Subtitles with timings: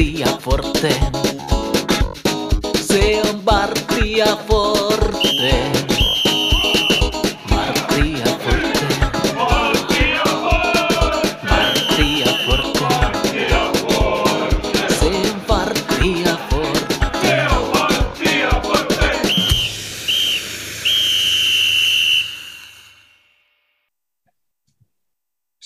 [0.00, 0.88] Martti ja Forte.
[2.80, 5.79] Se on Martti ja Forte.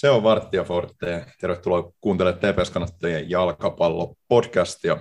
[0.05, 1.27] Se on Varttia Forte.
[1.41, 4.99] Tervetuloa kuuntelemaan TPS-kannattajien jalkapallo-podcastia.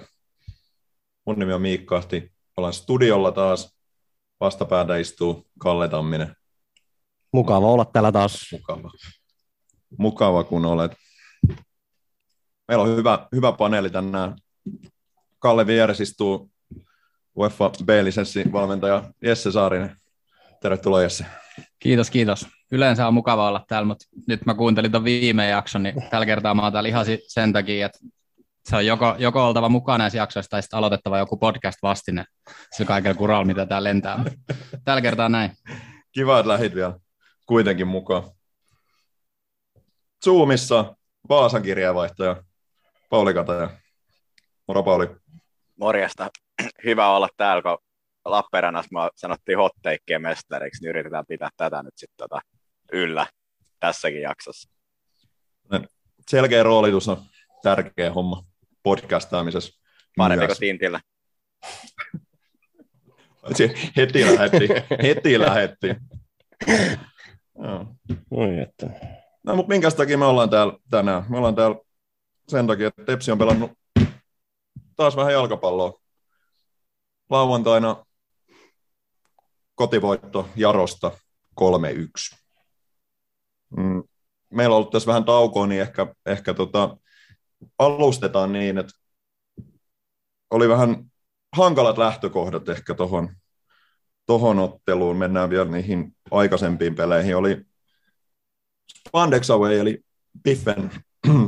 [1.25, 2.31] Mun nimi on Miikka Ahti.
[2.57, 3.77] Ollaan studiolla taas.
[4.39, 6.35] Vastapäätä istuu Kalle Tamminen.
[7.33, 8.47] Mukava olla täällä taas.
[8.51, 8.91] Mukava.
[9.97, 10.91] Mukava, kun olet.
[12.67, 14.35] Meillä on hyvä, hyvä paneeli tänään.
[15.39, 16.51] Kalle vieressä istuu
[17.37, 19.95] UEFA B-lisenssi-valmentaja Jesse Saarinen.
[20.61, 21.25] Tervetuloa Jesse.
[21.79, 22.47] Kiitos, kiitos.
[22.73, 26.53] Yleensä on mukava olla täällä, mutta nyt mä kuuntelin tuon viime jakson, niin tällä kertaa
[26.53, 27.99] mä oon täällä ihan sen takia, että
[28.65, 32.25] se on joko, joko oltava mukana näissä jaksoissa tai sitten aloitettava joku podcast vastine
[32.71, 34.23] sillä kaikella kuralla, mitä täällä lentää.
[34.85, 35.51] Tällä kertaa näin.
[36.11, 36.93] Kiva, että lähit vielä
[37.45, 38.23] kuitenkin mukaan.
[40.25, 40.95] Zoomissa
[41.29, 42.43] Vaasan kirjeenvaihtaja
[43.09, 43.69] Pauli Kataja.
[44.67, 45.07] Moro Pauli.
[45.79, 46.29] Morjesta.
[46.85, 47.77] Hyvä olla täällä, kun
[48.25, 52.41] Lappeenrannassa sanottiin hotteikkeen mestariksi, niin yritetään pitää tätä nyt sitten tota
[52.93, 53.27] yllä
[53.79, 54.69] tässäkin jaksossa.
[56.29, 57.17] Selkeä roolitus on
[57.63, 58.43] tärkeä homma
[58.83, 59.81] podcastaamisessa.
[60.17, 60.99] Parempi kuin Tintillä.
[63.97, 64.67] Heti lähetti.
[65.03, 65.89] Heti lähetti.
[68.61, 68.89] Että.
[69.43, 71.25] No, mutta minkä takia me ollaan täällä tänään?
[71.29, 71.75] Me ollaan täällä
[72.47, 73.71] sen takia, että Tepsi on pelannut
[74.95, 75.99] taas vähän jalkapalloa.
[77.29, 78.05] Lauantaina
[79.75, 81.11] kotivoitto Jarosta
[81.61, 82.42] 3-1.
[83.77, 84.03] Mm.
[84.49, 86.97] Meillä on ollut tässä vähän taukoa, niin ehkä, ehkä tota,
[87.79, 88.93] alustetaan niin, että
[90.51, 91.11] oli vähän
[91.55, 93.35] hankalat lähtökohdat ehkä tuohon
[94.25, 95.17] tohon otteluun.
[95.17, 97.37] Mennään vielä niihin aikaisempiin peleihin.
[97.37, 97.65] Oli
[99.07, 100.03] Spandex Away, eli
[100.43, 100.91] Biffen,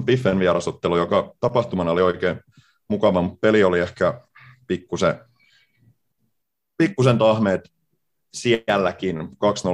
[0.03, 2.39] Biffen vierasottelu, joka tapahtumana oli oikein
[2.87, 4.21] mukava, mutta peli oli ehkä
[4.67, 5.19] pikkusen,
[6.77, 7.61] pikkusen tahmeet
[8.33, 9.19] sielläkin.
[9.19, 9.27] 2-0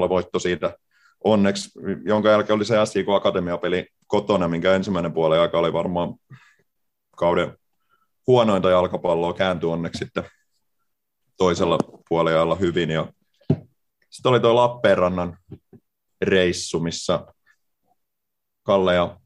[0.10, 0.78] voitto siitä
[1.24, 1.70] onneksi,
[2.06, 6.14] jonka jälkeen oli se SIK Akatemia-peli kotona, minkä ensimmäinen puoli aika oli varmaan
[7.18, 7.58] kauden
[8.28, 10.24] huonointa jalkapalloa, kääntyi onneksi sitten
[11.38, 11.78] toisella
[12.10, 12.90] puolella hyvin.
[12.90, 13.14] Ja
[14.10, 15.38] sitten oli tuo Lappeenrannan
[16.22, 17.26] reissu, missä
[18.64, 19.20] Kalle ja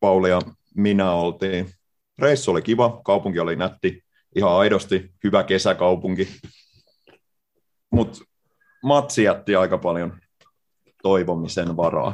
[0.00, 0.40] Pauli ja
[0.76, 1.70] minä oltiin.
[2.18, 4.04] Reissu oli kiva, kaupunki oli nätti,
[4.36, 6.28] ihan aidosti hyvä kesäkaupunki.
[7.90, 8.18] Mutta
[8.82, 10.18] matsi jätti aika paljon
[11.06, 12.12] toivomisen varaa.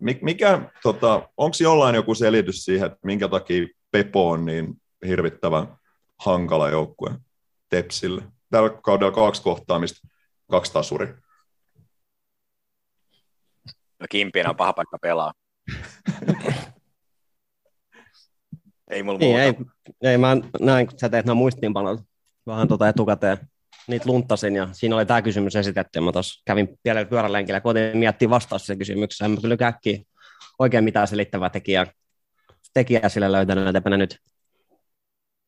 [0.00, 5.76] Mik- Mikä, tota, onko jollain joku selitys siihen, että minkä takia Pepo on niin hirvittävän
[6.18, 7.10] hankala joukkue
[7.68, 8.22] Tepsille?
[8.50, 10.08] Tällä kaudella kaksi kohtaamista,
[10.50, 11.14] kaksi tasuri.
[14.00, 15.32] No Kimpien on paha paikka pelaa.
[18.90, 19.42] ei mulla Niin, muuta.
[20.02, 22.00] ei, ei, mä näin, kun sä teet nämä muistiinpanot
[22.46, 23.38] vähän tuota etukäteen.
[23.88, 27.98] Niitä lunttasin ja siinä oli tämä kysymys esitetty mä tuossa kävin pienellä pyörälenkillä ja koitin
[27.98, 29.30] miettiä vastausta sen kysymykseen.
[29.30, 29.98] En mä kyllä äkkiä
[30.58, 31.86] oikein mitään selittävää tekijää,
[32.74, 34.18] tekijää sille löytänyt, että ne nyt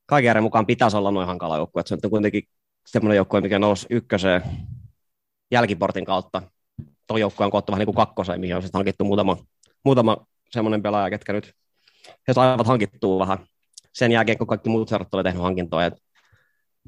[0.06, 1.80] kaiken järjen mukaan pitäisi olla noin hankala joukkue.
[1.80, 2.42] että Se on kuitenkin
[2.86, 4.42] semmoinen joukkue, mikä nousi ykköseen
[5.50, 6.42] jälkiportin kautta.
[7.06, 9.36] Tuo joukkue on koottu vähän niin kuin kakkoseen, mihin on sitten hankittu muutama,
[9.84, 11.52] muutama semmoinen pelaaja, ketkä nyt
[12.28, 13.38] he saivat hankittua vähän
[13.92, 15.86] sen jälkeen, kun kaikki muut seurat oli tehnyt hankintoja.
[15.86, 16.02] Et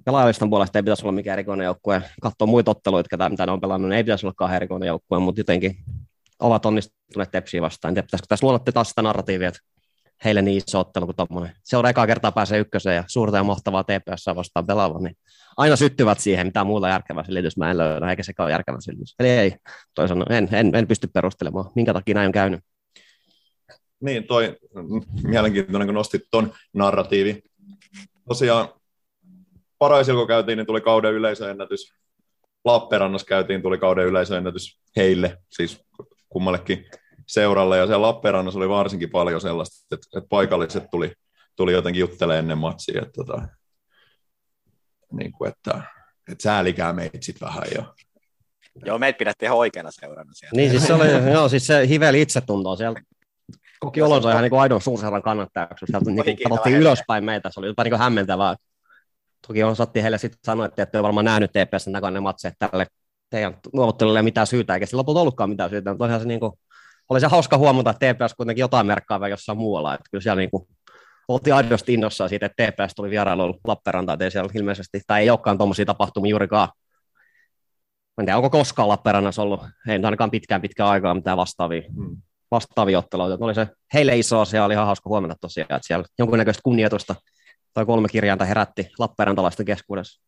[0.04, 2.02] Pelaajalistan puolesta ei pitäisi olla mikään erikoinen joukkue.
[2.22, 5.18] Katsoa muita otteluita, ketä, mitä ne on pelannut, niin ei pitäisi olla kauhean erikoinen joukkue,
[5.18, 5.76] mutta jotenkin
[6.40, 7.90] ovat onnistuneet tepsiä vastaan.
[7.90, 9.60] En tiedä, pitäisikö tässä luoda taas sitä narratiivia, että
[10.24, 11.52] heille niin iso ottelu kuin tommonen.
[11.64, 15.16] Se on ekaa kertaa pääsee ykköseen ja suurta ja mahtavaa TPS vastaan pelaavan, niin
[15.56, 19.14] aina syttyvät siihen, mitä muulla järkevä selitys mä en löydä, eikä sekään ole järkevä selitys.
[19.18, 19.54] Eli ei,
[19.94, 22.60] toisaalta en, en, en, pysty perustelemaan, minkä takia näin on käynyt.
[24.00, 27.42] Niin, toi mm, mielenkiintoinen, kun nostit ton narratiivi.
[28.28, 28.68] Tosiaan
[29.80, 31.94] Paraisilko käytiin, niin tuli kauden yleisöennätys.
[32.64, 35.84] Lappeenrannassa käytiin, tuli kauden yleisöennätys heille, siis
[36.28, 36.86] kummallekin
[37.26, 37.78] seuralle.
[37.78, 41.12] Ja siellä Lappeenrannassa oli varsinkin paljon sellaista, että, että paikalliset tuli,
[41.56, 43.42] tuli jotenkin juttelemaan ennen matsia, että, tota,
[45.12, 45.82] niin kuin, että,
[46.32, 47.64] että säälikää meitä sitten vähän.
[47.74, 47.84] Ja,
[48.84, 50.56] Joo, meitä pidettiin ihan oikeana seurana siellä.
[50.56, 53.00] Niin siis se oli, joo, siis se hiveli itse tuntuu sieltä.
[53.80, 57.60] Koki olonsa ihan niin kuin aidon suurseuran kannattajaksi, kun sieltä niin katsottiin ylöspäin meitä, se
[57.60, 58.56] oli jopa niin kuin hämmentävää.
[59.46, 62.86] Toki osattiin heille sitten sanoa, että ette ole varmaan nähnyt TPSn näköinen matse, että tälle
[63.30, 66.52] teidän luovuttelulle ei mitään syytä, eikä sillä lopulta ollutkaan mitään syytä, mutta se niin kuin,
[67.08, 70.40] oli se hauska huomata, että TPS kuitenkin jotain merkkaa vielä jossain muualla, että kyllä siellä
[70.40, 70.66] niin kuin
[71.28, 75.30] oltiin aidosti innossaan siitä, että TPS tuli vierailu Lappeenrantaan, että ei siellä ilmeisesti, tai ei
[75.30, 76.68] olekaan tuommoisia tapahtumia juurikaan.
[78.18, 82.16] En tiedä, onko koskaan Lappeenrannassa ollut, ei nyt ainakaan pitkään pitkään aikaa mitään vastaavia, Hmm.
[82.50, 83.44] vastaavia otteluita.
[83.44, 87.14] Oli se heille iso asia, oli ihan hauska huomata tosiaan, että siellä jonkunnäköistä kunnioitusta
[87.74, 90.22] tai kolme kirjainta herätti Lappeenrantalaisten keskuudessa.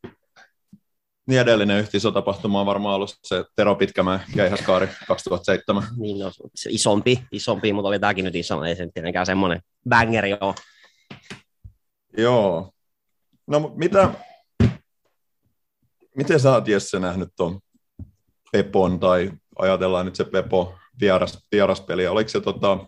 [1.26, 5.82] Niin edellinen yhteisötapahtuma on varmaan ollut se Tero Pitkämäen keihäskaari 2007.
[5.96, 9.62] Niin, no, se isompi, isompi, mutta oli tämäkin nyt iso, ei se nyt tietenkään semmoinen
[9.88, 10.54] bangeri ole.
[12.16, 12.72] Joo.
[13.46, 14.14] No mitä,
[16.16, 17.60] miten sä oot Jesse nähnyt tuon
[18.52, 22.78] Pepon, tai ajatellaan nyt se Pepo vieras, vieraspeli, oliko se tota,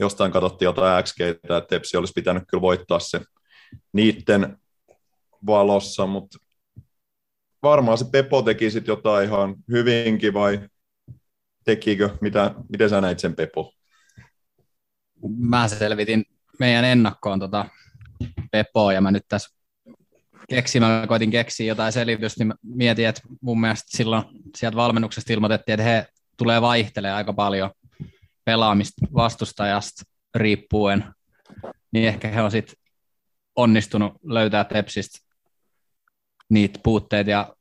[0.00, 3.20] jostain katsottiin jotain XG, että Tepsi olisi pitänyt kyllä voittaa se
[3.92, 4.56] niiden
[5.46, 6.38] valossa, mutta
[7.62, 10.68] varmaan se Pepo teki sitten jotain ihan hyvinkin vai
[11.64, 13.72] tekikö, mitä, miten sä näit sen Pepo?
[15.38, 16.24] Mä selvitin
[16.58, 17.66] meidän ennakkoon tota
[18.52, 19.60] Pepoa ja mä nyt tässä
[20.48, 24.24] keksin, mä koitin keksiä jotain selitystä, niin mietin, että mun mielestä silloin
[24.56, 26.06] sieltä valmennuksesta ilmoitettiin, että he
[26.36, 27.70] tulee vaihtelee aika paljon
[28.50, 30.02] pelaamista vastustajasta
[30.34, 31.04] riippuen,
[31.92, 32.76] niin ehkä he on sitten
[33.56, 35.18] onnistunut löytää Tepsistä
[36.48, 37.54] niitä puutteita ja,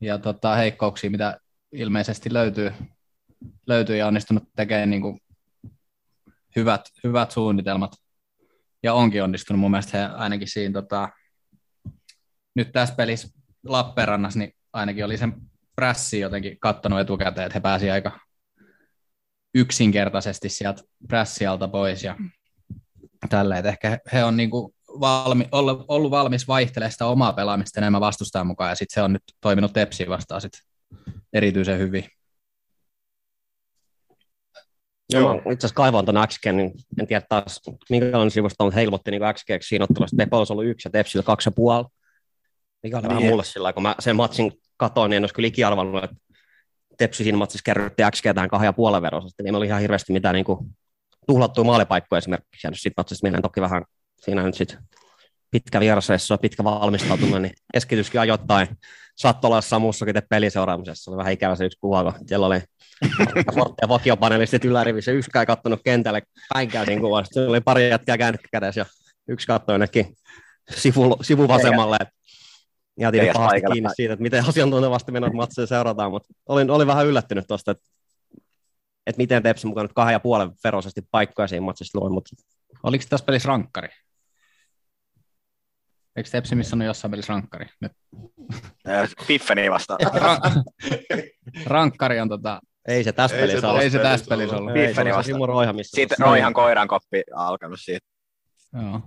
[0.00, 1.40] ja tota, heikkouksia, mitä
[1.72, 2.72] ilmeisesti löytyy,
[3.66, 5.20] löytyy ja onnistunut tekemään niin kuin
[6.56, 7.92] hyvät, hyvät suunnitelmat.
[8.82, 11.08] Ja onkin onnistunut mun mielestä he ainakin siinä tota,
[12.54, 13.28] nyt tässä pelissä
[13.64, 15.34] Lappeenrannassa, niin ainakin oli sen
[15.76, 18.23] prässi jotenkin kattonut etukäteen, että he pääsi aika
[19.54, 22.16] yksinkertaisesti sieltä prässialta pois ja
[23.28, 28.46] tälleen, että ehkä he on niinku valmi, ollut, valmis vaihtelemaan sitä omaa pelaamista enemmän vastustajan
[28.46, 30.52] mukaan ja sitten se on nyt toiminut Tepsiin vastaan sit
[31.32, 32.04] erityisen hyvin.
[35.12, 35.34] Joo.
[35.34, 37.60] Itse asiassa kaivoin tuon XG, niin en tiedä taas
[37.90, 40.16] minkälainen sivusta, mutta heilmotti niin XG siinä ottelussa.
[40.30, 41.84] Olisi ollut yksi ja Tepsillä kaksi ja puoli.
[42.82, 43.16] Mikä oli niin.
[43.16, 46.16] vähän mulle sillä kun mä sen matsin katoin, niin en olisi kyllä ikiarvannut, että
[46.98, 49.42] Tepsi siinä matsissa kerrytti XG tähän kahden ja puolen verosta.
[49.42, 50.58] Niin oli ihan hirveästi mitään niin kuin,
[51.26, 53.24] tuhlattuja maalipaikkoja esimerkiksi jäänyt siitä matsista.
[53.24, 53.84] Mennään toki vähän
[54.20, 54.78] siinä nyt sitten
[55.50, 58.68] pitkä vierasreissu ja pitkä valmistautuminen, niin keskityskin ajoittain
[59.16, 61.10] saattoi olla samussakin peliseuraamisessa.
[61.10, 62.62] Oli vähän ikävä se yksi kuva, kun siellä oli
[63.82, 65.12] ja vakiopanelistit ylärivissä.
[65.12, 66.22] Yksi ei kattonut kentälle
[66.54, 67.40] päinkään siinä kuvassa.
[67.40, 68.86] Oli pari jätkää käännyt kädessä ja
[69.28, 70.14] yksi katsoi jonnekin
[70.70, 71.96] sivu, sivuvasemmalle.
[72.98, 77.46] Jätin pahasti kiinni siitä, että miten asiantuntevasti menot matseja seurataan, mutta olin, olin vähän yllättynyt
[77.48, 77.84] tuosta, että,
[79.06, 82.36] että miten Tepsi mukaan nyt kahden ja puolen veroisesti paikkoja siinä matsissa luo, mutta
[82.82, 83.88] Oliko tässä pelissä rankkari?
[86.16, 87.66] Eikö Tepsi missä on jossain pelissä rankkari?
[87.80, 87.92] Nyt.
[89.26, 90.00] Piffeni vastaan.
[90.16, 90.62] Ra-
[91.66, 92.60] rankkari on tota...
[92.88, 93.82] ei se tässä Ei pelissä se ollut.
[93.82, 94.72] Ei se tässä pelissä ollut.
[94.72, 95.24] Piffeni vastaan.
[95.24, 98.06] Simo Roiha, missä Siitä tuossa- on ihan koiran koppi alkanut siitä.
[98.72, 99.00] Joo.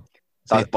[0.50, 0.72] Ta- Siitä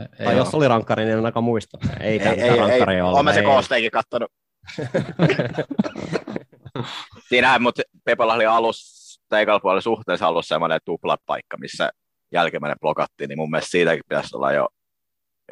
[0.00, 0.38] ei Tai oo.
[0.38, 1.78] jos oli rankkari, niin en ainakaan muista.
[2.00, 3.14] Ei, Ei, ei, ei, ei, rankkari ollut.
[3.14, 3.46] Olen mä se ei.
[3.46, 4.32] koosteikin kattonut.
[7.28, 11.90] Siinähän, mutta Pepalla oli alussa, tai puolella suhteessa alussa semmoinen tuplapaikka, missä
[12.32, 14.68] jälkimmäinen blokattiin, niin mun mielestä siitäkin pitäisi olla jo,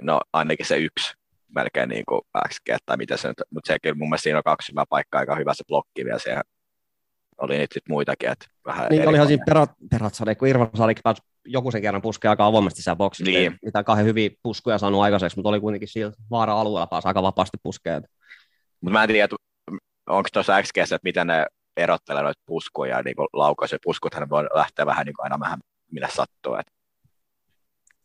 [0.02, 1.14] no ainakin se yksi
[1.54, 4.72] melkein niin kuin XG, tai miten se nyt, mutta sekin mun mielestä siinä on kaksi
[4.72, 6.42] hyvää paikkaa, aika hyvä se blokki vielä siihen.
[7.38, 9.68] Oli niitä sitten muitakin, että vähän Niin olihan siinä erikoinen.
[9.68, 13.30] perat, Peratsade, kun Irvan Sadik pääsi joku sen kerran puskea aika avoimesti siellä boksissa.
[13.30, 13.52] Niin.
[13.52, 17.56] Ei Mitään kahden hyviä puskuja saanut aikaiseksi, mutta oli kuitenkin siellä vaara-alueella pääsi aika vapaasti
[17.62, 18.00] puskea.
[18.80, 19.36] Mutta mä en tiedä, että
[20.06, 23.78] onko tuossa XG, että miten ne erottelee noita puskuja ja niin laukaisuja.
[23.84, 25.58] Puskuthan voi lähteä vähän niin kuin aina vähän
[25.92, 26.54] millä sattuu.
[26.54, 26.66] Et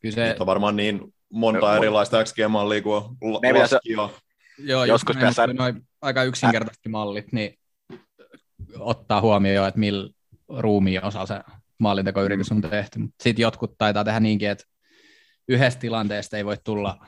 [0.01, 1.75] Kyllä se, Nyt on varmaan niin monta Joo.
[1.75, 4.09] erilaista XG-mallia kuin la- pitäisi- laskija.
[4.57, 5.53] joo, joskus pitäisi...
[5.53, 7.59] noin aika yksinkertaisetkin mallit, niin
[8.79, 10.09] ottaa huomioon, että millä
[10.49, 11.39] ruumiin osalla se
[11.77, 12.99] maalintekoyritys on tehty.
[13.23, 14.65] Sitten jotkut taitaa tehdä niinkin, että
[15.47, 17.05] yhdestä tilanteesta ei voi tulla,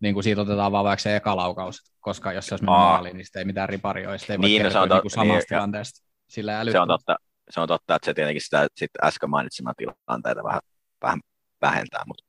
[0.00, 2.88] niin kuin siitä otetaan vaan vaikka se eka laukaus, koska jos se olisi mennyt Aa.
[2.92, 5.10] maaliin, niin ei mitään riparia Sitten ei voi Niin, no niin, se on tot- niin
[5.10, 7.16] samasta niin, tilanteesta sillä se, on totta,
[7.50, 10.60] se on totta, että se tietenkin sitä sit äsken mainitsemaan tilanteita vähän,
[11.02, 11.20] vähän
[11.62, 12.24] vähentää, mutta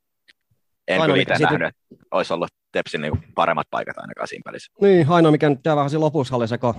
[0.87, 4.41] en Ainoa, kyllä itse siitä- nähnyt, että olisi ollut Tepsin niin paremmat paikat ainakaan siinä
[4.45, 4.73] pelissä.
[4.81, 6.73] Niin, ainoa mikä nyt jää vähän siinä lopussa oli se, kun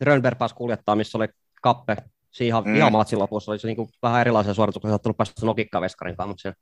[0.00, 1.28] Rönnberg pääsi kuljettaa, missä oli
[1.62, 1.96] kappe.
[2.30, 2.76] Siinä ihan, Mm.
[2.76, 6.28] ihan matsin lopussa oli se niin kuin vähän erilaisia suorituksia, saattanut päästä nokikkaa veskarin kanssa,
[6.28, 6.52] mutta se,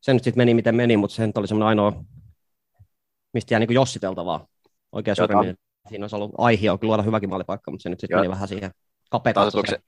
[0.00, 2.04] se nyt sitten meni miten meni, mutta se nyt oli semmoinen ainoa,
[3.34, 4.46] mistä jää niin kuin jossiteltavaa
[4.92, 5.56] oikein Jota- sopiminen.
[5.88, 8.70] Siinä olisi ollut aihio kyllä luoda hyväkin maalipaikka, mutta se nyt sitten meni vähän siihen
[9.10, 9.46] kapetaan.
[9.46, 9.78] Tasoituksen,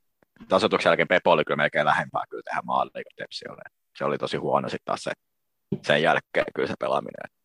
[0.48, 3.60] tasoituksen jälkeen Pepo oli kyllä melkein lähempää kyllä tehdä maalia kuin Tepsi oli.
[3.98, 5.12] Se oli tosi huono sitten taas se,
[5.86, 7.35] sen jälkeen kyllä se pelaaminen.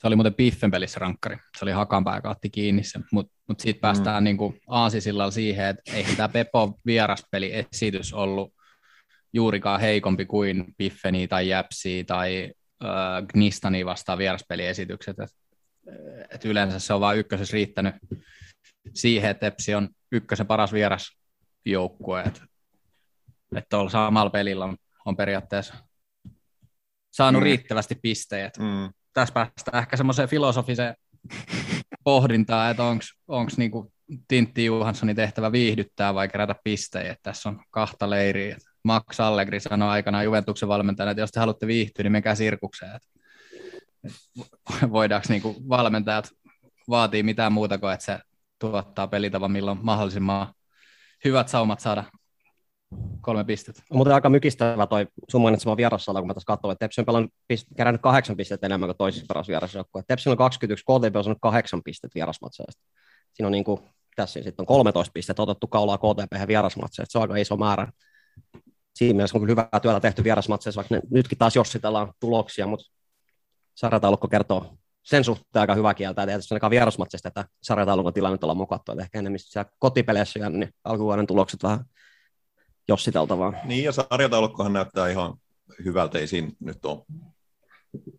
[0.00, 1.36] Se oli muuten Biffen pelissä rankkari.
[1.58, 3.04] Se oli hakanpää, joka otti kiinni sen.
[3.12, 4.24] Mutta mut siitä päästään mm.
[4.24, 8.54] niin aasisillalla siihen, että eihän tämä Pepo vieraspeli esitys ollut
[9.32, 12.52] juurikaan heikompi kuin Piffeni tai Jäpsi tai
[12.84, 15.16] äh, Gnistani vastaan vieraspeliesitykset.
[15.20, 15.30] Et,
[16.30, 17.94] et yleensä se on vain ykkösessä riittänyt
[18.94, 22.22] siihen, että Tepsi on ykkösen paras vierasjoukkue.
[22.22, 22.40] Että
[23.56, 25.74] et tuolla samalla pelillä on, on periaatteessa
[27.10, 27.44] saanut mm.
[27.44, 28.58] riittävästi pisteet.
[28.58, 28.92] Mm.
[29.12, 30.94] Tässä päästään ehkä semmoiseen filosofiseen
[32.04, 32.82] pohdintaan, että
[33.28, 33.92] onko niinku
[34.28, 37.16] Tintti Johanssonin tehtävä viihdyttää vai kerätä pisteitä.
[37.22, 38.56] Tässä on kahta leiriä.
[38.84, 42.96] Max Allegri sanoi aikanaan Juventuksen valmentajana, että jos te haluatte viihtyä, niin menkää sirkukseen.
[42.96, 43.02] Et
[44.92, 46.30] voidaanko niinku valmentajat
[46.88, 48.18] vaatii mitään muuta kuin, että se
[48.58, 50.54] tuottaa pelitavan, milloin mahdollisimman
[51.24, 52.04] hyvät saumat saada
[53.20, 53.82] kolme pistettä.
[53.90, 57.04] On muuten aika mykistävä toi sun mainitsema vierassala, kun mä tässä katsoin, että Tepsi on
[57.04, 60.02] pelannut pist- kerännyt kahdeksan pistettä enemmän kuin toisessa paras vierasjoukkue.
[60.06, 62.82] Tepsi on 21, KTP on saanut kahdeksan pistettä vierasmatseista.
[63.32, 63.80] Siinä on niin kuin,
[64.16, 67.12] tässä sitten on 13 pistettä otettu kaulaa KTP vierasmatseista.
[67.12, 67.92] Se on aika iso määrä.
[68.94, 72.90] Siinä mielessä on kyllä hyvää työtä tehty vierasmatseissa, vaikka ne, nytkin taas jossitellaan tuloksia, mutta
[73.74, 78.54] sarjataulukko kertoo sen suhteen aika hyvä kieltä, että tietysti ainakaan vierasmatseista että sarjataulukon tilanne olla
[78.54, 81.84] mukattu, että ehkä enemmän siellä kotipeleissä ja niin alkuvuoden tulokset vähän
[82.90, 83.52] jossiteltavaa.
[83.64, 85.34] Niin, ja sarjataulukkohan näyttää ihan
[85.84, 87.04] hyvältä, ei siinä nyt ole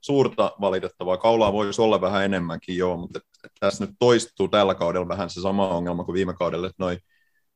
[0.02, 1.18] suurta valitettavaa.
[1.18, 3.20] Kaulaa voisi olla vähän enemmänkin, joo, mutta
[3.60, 6.98] tässä nyt toistuu tällä kaudella vähän se sama ongelma kuin viime kaudella, että noi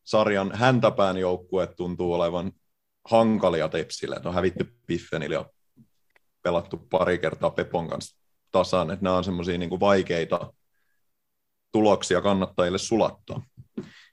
[0.03, 2.51] sarjan häntäpään joukkueet tuntuu olevan
[3.10, 5.45] hankalia Tepsille, että on hävitty Piffenille ja
[6.41, 8.17] pelattu pari kertaa Pepon kanssa
[8.51, 10.53] tasan, että nämä on semmoisia niin vaikeita
[11.72, 13.41] tuloksia kannattajille sulattaa.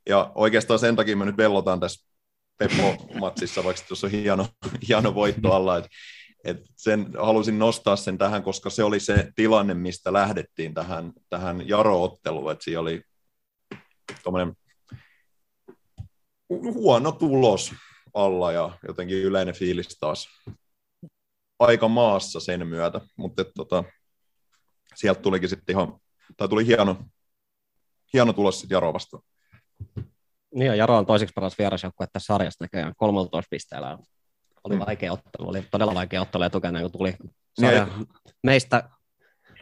[0.08, 2.11] Ja oikeastaan sen takia me nyt vellotaan tässä
[2.58, 4.46] Peppo-matsissa, vaikka tuossa on hieno,
[4.88, 5.90] hieno voitto alla, että
[6.44, 11.68] et sen, halusin nostaa sen tähän, koska se oli se tilanne, mistä lähdettiin tähän, tähän
[11.68, 13.02] Jaro-otteluun, että siinä oli
[16.50, 17.74] huono tulos
[18.14, 20.28] alla ja jotenkin yleinen fiilis taas
[21.58, 23.84] aika maassa sen myötä, mutta tota,
[24.94, 26.00] sieltä tulikin sitten ihan,
[26.36, 27.04] tai tuli hieno,
[28.12, 29.22] hieno tulos sitten Jaro vastaan.
[30.54, 33.98] Niin ja Jaro on toiseksi paras vierasjoukkue tässä sarjassa näköjään 13 pisteellä.
[34.64, 34.80] Oli mm.
[34.86, 37.14] vaikea ottelu, oli todella vaikea ottelu etukäteen, kun tuli
[37.60, 37.84] sarja.
[37.84, 38.06] Niin,
[38.42, 38.88] meistä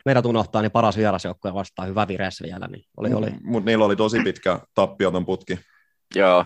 [0.04, 2.66] meidät unohtaa, niin paras vierasjoukkue vastaan hyvä vireessä vielä.
[2.66, 3.30] Niin oli, oli.
[3.42, 5.58] Mutta niillä oli tosi pitkä tappioton putki.
[6.14, 6.44] Joo.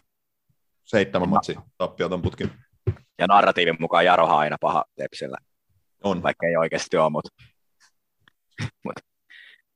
[0.85, 2.49] Seitsemän matsi tappioton putki.
[3.19, 5.37] Ja narratiivin mukaan Jarohan aina paha Tepsillä.
[6.05, 6.23] On.
[6.23, 7.31] Vaikka ei oikeasti ole, mutta
[8.85, 8.95] mut,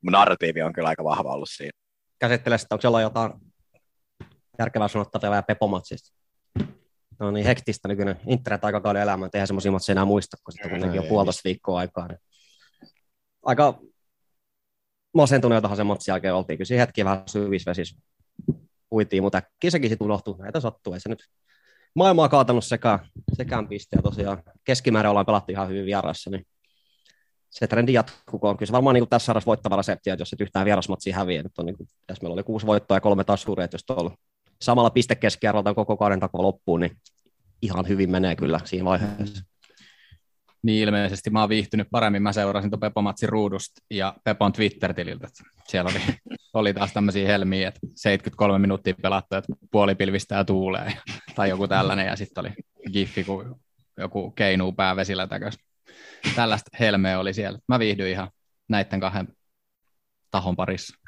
[0.02, 1.78] narratiivi on kyllä aika vahva ollut siinä.
[2.18, 3.32] Käsittele sitä, onko siellä jotain
[4.58, 6.18] järkevää sanottavaa vielä Pepomatsista?
[7.20, 11.00] No niin, hektistä nykyinen internet-aikakauden elämä, että eihän semmoisia matseja enää muista, kun sitten kuitenkin
[11.00, 12.08] on puolitoista viikkoa aikaa.
[12.08, 12.18] Niin.
[13.42, 13.80] Aika
[15.14, 16.58] masentuneitahan se matsin jälkeen oltiin.
[16.58, 18.00] Kyllä siinä hetki vähän syvisvesissä
[18.92, 20.38] uitiin, mutta äkkiä sekin sitten unohtui.
[20.38, 20.92] Näitä sattuu.
[20.94, 21.24] Ei se nyt
[21.94, 22.98] maailmaa kaatanut sekään,
[23.32, 24.42] sekään pisteä tosiaan.
[24.64, 26.46] Keskimäärin ollaan pelattu ihan hyvin vierassa, niin
[27.50, 28.40] se trendi jatkuu.
[28.40, 31.42] Kyllä se varmaan niin kuin tässä sarjassa voittava resepti, että jos et yhtään vierasmatsia häviä,
[31.42, 34.16] nyt on niin kuin, tässä meillä oli kuusi voittoa ja kolme tasuria, että jos tuolla
[34.62, 36.96] samalla pistekeskiarvolta koko kauden takaa loppuun, niin
[37.62, 39.44] ihan hyvin menee kyllä siinä vaiheessa.
[40.62, 42.22] Niin ilmeisesti mä oon viihtynyt paremmin.
[42.22, 45.28] Mä seurasin tuon Pepo-matsin ruudusta ja Pepon Twitter-tililtä.
[45.68, 46.00] Siellä oli,
[46.54, 50.92] oli taas tämmöisiä helmiä, että 73 minuuttia pelattu, että puoli pilvistää tuulee
[51.34, 52.06] tai joku tällainen.
[52.06, 52.52] Ja sitten oli
[52.92, 53.60] giffi, kun
[53.96, 55.58] joku keinuu päävesillä täkös.
[56.36, 57.58] Tällaista helmeä oli siellä.
[57.68, 58.30] Mä viihdyin ihan
[58.68, 59.28] näiden kahden
[60.30, 61.07] tahon parissa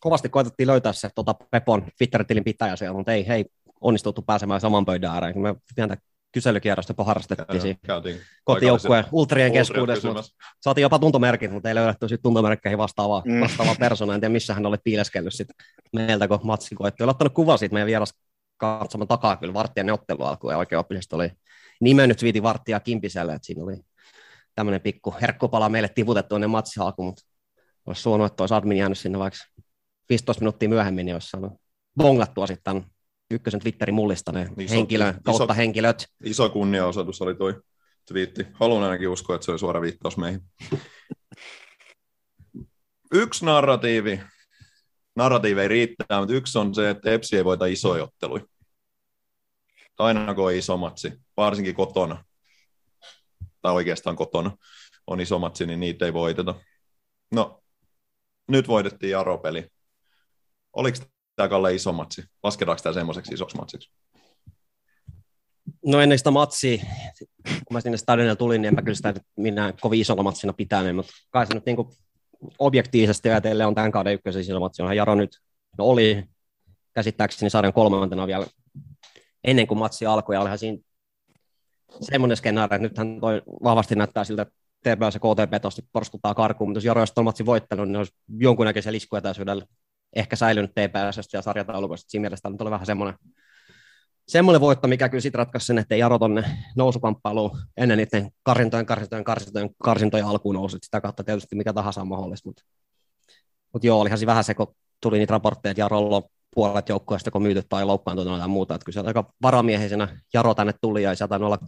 [0.00, 3.44] kovasti koetettiin löytää se tota, Pepon Twitter-tilin pitäjä siellä, mutta ei, hei
[3.80, 5.38] onnistuttu pääsemään saman pöydän ääreen.
[5.38, 5.96] Me pientä
[6.32, 7.78] kyselykierrosta harrastettiin siinä
[8.44, 13.40] kotijoukkueen ultrien keskuudessa, mutta saatiin jopa tuntomerkit, mutta ei löydetty sitten tuntomerkkeihin vastaavaa, mm.
[13.40, 14.14] vastaavaa persona.
[14.14, 15.48] En tiedä, missä hän oli piileskellyt sit
[15.92, 17.04] meiltä, kun matsi koettiin.
[17.04, 18.14] Oli ottanut kuva siitä meidän vieras
[18.56, 21.30] katsoman takaa kyllä varttien neuvottelu alkuun, ja oikein oppisesti oli
[21.80, 23.76] nimennyt viiti varttia Kimpiselle, että siinä oli
[24.54, 27.22] tämmöinen pikku herkkupala meille tiputettu ennen matsi alkuun, mutta
[27.86, 29.38] olisi suonut, että olisi admin jäänyt sinne vaikka
[30.08, 31.52] 15 minuuttia myöhemmin, niin olisi saanut
[31.96, 32.84] bongattua sitten
[33.30, 36.08] ykkösen Twitterin mullistaneen niin henkilö, iso, kautta henkilöt.
[36.24, 37.52] Iso kunniaosoitus oli tuo
[38.08, 38.46] twiitti.
[38.52, 40.40] Haluan ainakin uskoa, että se oli suora viittaus meihin.
[43.12, 44.20] Yksi narratiivi,
[45.16, 48.44] narratiivi ei riittää, mutta yksi on se, että Epsi ei voita isoja otteluja.
[49.98, 52.24] Aina kun on iso matsi, varsinkin kotona,
[53.62, 54.56] tai oikeastaan kotona
[55.06, 56.54] on iso matsi, niin niitä ei voiteta.
[57.32, 57.62] No,
[58.48, 59.68] nyt voitettiin Jaro-peli.
[60.72, 60.98] Oliko
[61.36, 62.22] tämä Kalle iso matsi?
[62.42, 63.90] Lasketaanko tämä semmoiseksi isoksi matsiksi?
[65.86, 66.76] No ennen sitä matsia,
[67.48, 70.96] kun mä sinne stadionille tulin, niin en mä kyllä sitä minä kovin isolla matsina pitänyt,
[70.96, 71.88] mutta kai se nyt niin kuin
[72.58, 74.82] objektiivisesti ajatellen on tämän kauden ykkösen iso matsi.
[74.82, 75.38] Onhan Jaro nyt,
[75.78, 76.24] no oli
[76.94, 78.46] käsittääkseni sarjan kolmantena vielä
[79.44, 80.78] ennen kuin matsi alkoi, ja olihan siinä
[82.00, 86.70] semmoinen skenaario, että nythän toi vahvasti näyttää siltä, että TPS ja KTP tosti porskuttaa karkuun,
[86.70, 89.66] mutta jos Jaro olisi tuon matsin voittanut, niin olisi jonkunnäköisen liskuetäisyydellä
[90.16, 92.10] ehkä säilynyt TPS ja sarjataulukosta.
[92.10, 93.18] Siinä mielessä oli vähän semmoinen,
[94.28, 96.44] semmoinen voitto, mikä kyllä sitten ratkaisi sen, että Jaro tonne
[96.76, 100.78] nousukamppailuun ennen niiden karsintojen, karsintojen, karsintojen, karsintojen alkuun nousi.
[100.82, 102.62] Sitä kautta tietysti mikä tahansa on mahdollista, mutta,
[103.72, 106.22] mutta joo, olihan se vähän se, kun tuli niitä raportteja, että Jarolla on
[106.54, 108.74] puolet joukkueesta, kun myyty tai loukkaantunut tai muuta.
[108.74, 111.58] Että kyllä se aika varamiehisenä Jaro tänne tuli ja saatan olla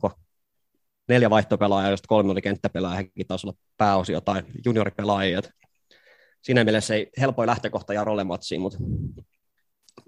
[1.09, 5.41] neljä vaihtopelaajaa, joista kolme oli kenttäpelaajia, hekin taisi olla pääosio tai junioripelaajia.
[6.43, 8.79] Siinä mielessä ei helpoin lähtökohta Jarolle matsiin, mutta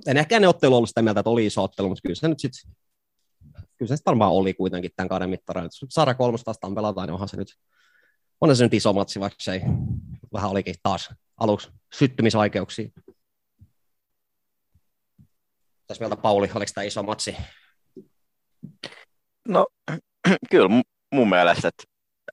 [0.07, 2.41] en ehkä ne ottelu ollut sitä mieltä, että oli iso ottelu, mutta kyllä se nyt
[2.41, 2.73] sitten
[3.79, 5.71] kyllä se varmaan oli kuitenkin tämän kauden mittareilla.
[5.83, 7.59] Jos Saada kolmosta vastaan pelataan, niin onhan se nyt,
[8.41, 9.61] on se nyt iso matsi, vaikka se ei
[10.33, 12.89] vähän olikin taas aluksi syttymisvaikeuksia.
[15.87, 17.37] Tässä mieltä Pauli, oliko tämä iso matsi?
[19.49, 19.67] No
[20.51, 20.69] kyllä
[21.15, 21.85] mun mielestä, että,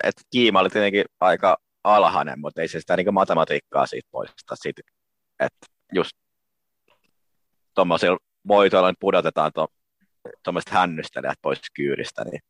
[0.04, 1.58] että kiima oli tietenkin aika
[1.96, 4.56] alhainen, mutta ei se sitä niin matematiikkaa siitä poista.
[4.56, 4.82] Siitä,
[5.40, 6.12] että just
[7.76, 8.18] tuommoisilla
[8.48, 9.52] voitoilla pudotetaan
[10.44, 12.42] tuommoiset hännystelijät pois kyyristä, niin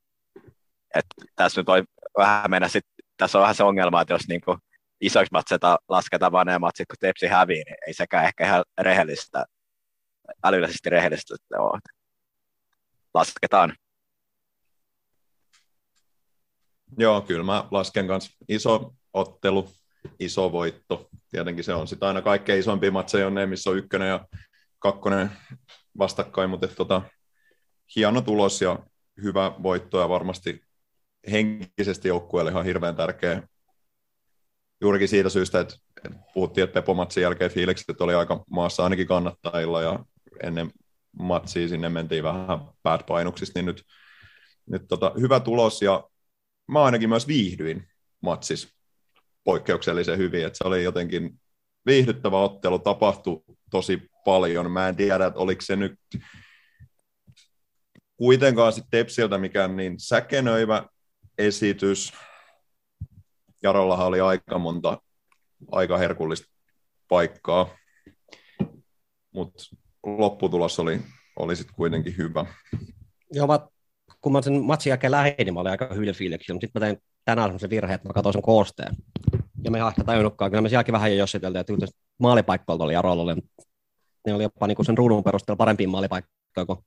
[0.96, 1.84] että tässä nyt voi
[2.18, 2.86] vähän mennä sit,
[3.18, 4.58] tässä on vähän se ongelma, että jos niin kuin
[5.02, 9.46] isoiksi matseita lasketaan vaan ne matsit, kun Tepsi hävii, niin ei sekään ehkä ihan rehellistä,
[10.44, 11.80] älyllisesti rehellistä ole.
[13.14, 13.74] Lasketaan
[16.98, 19.70] Joo, kyllä mä lasken kanssa iso ottelu,
[20.20, 21.10] iso voitto.
[21.32, 24.28] Tietenkin se on sitä aina kaikkein isompia matseja on ne, missä on ykkönen ja
[24.80, 25.32] kakkonen
[25.98, 27.02] vastakkain, mutta tota,
[27.96, 28.80] hieno tulos ja
[29.24, 30.62] hyvä voitto ja varmasti
[31.32, 33.44] henkisesti joukkueelle ihan hirveän tärkeä.
[34.82, 35.76] Juurikin siitä syystä, että
[36.34, 40.06] puhuttiin, että Pepo-matsin jälkeen fiilikset oli aika maassa ainakin kannattajilla ja
[40.44, 40.72] ennen
[41.20, 43.84] matsia sinne mentiin vähän bad painuksista, niin nyt,
[44.66, 46.10] nyt tota, hyvä tulos ja
[46.68, 47.88] mä ainakin myös viihdyin
[48.22, 48.79] matsis
[49.44, 51.40] poikkeuksellisen hyvin, että se oli jotenkin
[51.86, 54.72] viihdyttävä ottelu, tapahtui tosi paljon.
[54.72, 56.00] Mä en tiedä, että oliko se nyt
[58.18, 60.84] kuitenkaan sitten Tepsiltä mikään niin säkenöivä
[61.38, 62.14] esitys.
[63.64, 65.02] Jarollahan oli aika monta
[65.72, 66.48] aika herkullista
[67.08, 67.78] paikkaa,
[69.32, 69.64] mutta
[70.04, 71.02] lopputulos oli,
[71.36, 72.46] oli sitten kuitenkin hyvä.
[73.32, 73.60] Joo, mä
[74.22, 76.86] kun mä sen matsin jälkeen lähdin, niin mä olin aika hyvin fiiliksillä, mutta sitten mä
[76.86, 78.96] tein tänään semmoisen virheen, että mä katsoin sen koosteen.
[79.64, 83.36] Ja me ei ehkä tajunnutkaan, kyllä me sielläkin vähän jo jossiteltiin, että maalipaikkoilta oli Jarolla,
[84.28, 86.80] ne oli jopa niin sen ruudun perusteella parempia maalipaikkoja kuin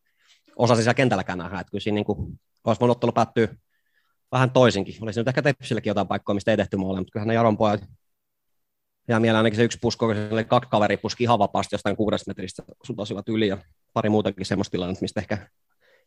[0.56, 3.48] osasi siellä kentälläkään nähdä, että kyllä siinä niin kuin, olisi voinut ottelu päättyä
[4.32, 4.94] vähän toisinkin.
[5.00, 7.84] Olisi nyt ehkä Tepsilläkin jotain paikkoja, mistä ei tehty maalia, mutta kyllähän ne Jaron pojat
[9.08, 11.96] ja mieleen ainakin se yksi pusko, kun se oli kaksi kaveri puski ihan vapaasti jostain
[11.96, 13.58] kuudesta metristä sutosivat yli ja
[13.92, 15.48] pari muutakin semmoista tilannetta, mistä ehkä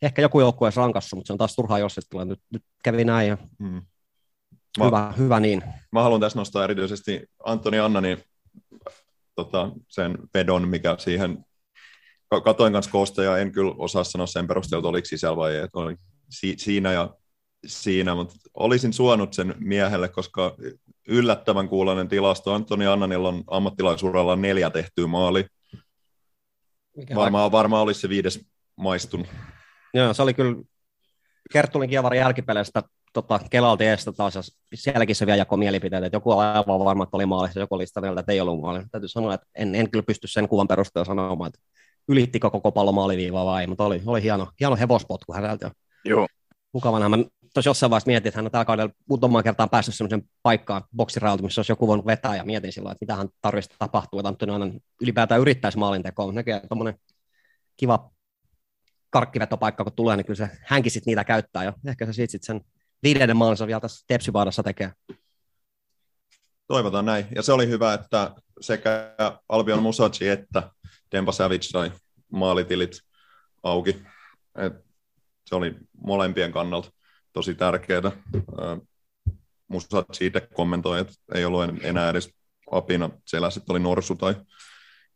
[0.02, 3.06] ehkä joku joukkue olisi rankassu, mutta se on taas turhaa jos että nyt, nyt kävi
[3.06, 3.82] näin ja hmm.
[4.80, 5.64] Mä, hyvä, hyvä niin.
[5.92, 8.18] Mä haluan tässä nostaa erityisesti Antoni Annanin
[9.36, 11.46] tota, sen vedon, mikä siihen
[12.44, 15.68] katoin kanssa koosta ja en kyllä osaa sanoa sen perusteella, että oliko sisällä vai ei,
[15.74, 15.96] oli
[16.30, 17.16] si- siinä ja
[17.66, 20.56] siinä, mutta olisin suonut sen miehelle, koska
[21.08, 22.54] yllättävän kuulonen tilasto.
[22.54, 25.46] Antoni Annanilla on ammattilaisuralla neljä tehtyä maali.
[26.98, 29.28] Mikä varmaan, varmaan olisi se viides maistunut.
[29.94, 30.56] Joo, se oli kyllä
[31.52, 32.84] Kerttulin kievarin jälkipeleistä
[33.16, 34.42] tota, kelalti eestä taas, ja
[34.74, 37.88] sielläkin se vielä jakoi mielipiteitä, että joku on aivan varma, että oli maalissa, joku oli
[37.88, 38.84] sitä mieltä, että ei ollut maali.
[38.92, 41.60] Täytyy sanoa, että en, en kyllä pysty sen kuvan perusteella sanomaan, että
[42.08, 45.72] ylittikö koko pallo maaliviivaa vai ei, mutta oli, oli hieno, hieno hevospotku häneltä.
[46.06, 46.28] Joo.
[46.74, 47.10] Mukavana.
[47.10, 47.18] Mä
[47.54, 51.44] tuossa jossain vaiheessa mietin, että hän on tällä kaudella muutamaan kertaan päässyt sellaisen paikkaan boksirailta,
[51.44, 54.52] missä olisi joku voinut vetää, ja mietin silloin, että mitä hän tarvitsisi tapahtua, että Antoni
[54.52, 57.00] aina ylipäätään yrittäisi maalintekoa, mutta näkee tuommoinen
[57.78, 58.12] kiva
[59.10, 62.44] karkkivetopaikka, kun tulee, niin kyllä se hänkin sit niitä käyttää ja ehkä se siitä sit
[62.44, 62.62] sen
[63.06, 64.92] viidennen maalinsa vielä tässä Tepsivaadassa tekee.
[66.68, 67.26] Toivotaan näin.
[67.36, 69.16] Ja se oli hyvä, että sekä
[69.50, 70.72] Albion Musaci että
[71.12, 71.92] Dempa Savage sai
[72.32, 73.00] maalitilit
[73.64, 74.02] auki.
[74.58, 74.74] Et
[75.46, 76.92] se oli molempien kannalta
[77.34, 78.12] tosi tärkeää.
[79.68, 82.30] Musaci itse kommentoi, että ei ollut enää edes
[82.72, 84.36] apina siellä sitten oli norsu tai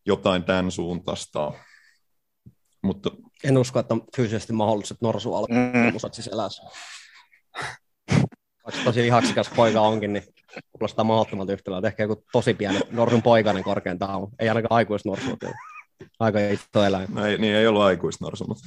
[0.06, 1.54] jotain tämän suuntaista.
[2.82, 3.10] Mutta...
[3.44, 6.00] En usko, että on fyysisesti mahdollista, että norsu alkaa mm.
[6.12, 6.64] siis elässä.
[8.64, 10.24] Vaikka tosi lihaksikas poika onkin, niin
[10.72, 11.82] kuulostaa mahdottomalta yhtälöä.
[11.84, 15.38] Ehkä joku tosi pieni norsun poikainen korkeintaan Ei ainakaan aikuisnorsu.
[16.20, 17.08] Aika iso eläin.
[17.14, 18.64] No ei, niin ei ollut aikuisnorsu, mutta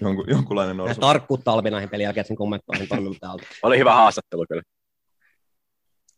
[0.00, 1.00] jonku, jonkunlainen norsu.
[1.00, 2.88] Ja tarkkuutta Albi näihin pelin jälkeen sen kommentoihin
[3.20, 3.44] täältä.
[3.62, 4.62] Oli hyvä haastattelu kyllä.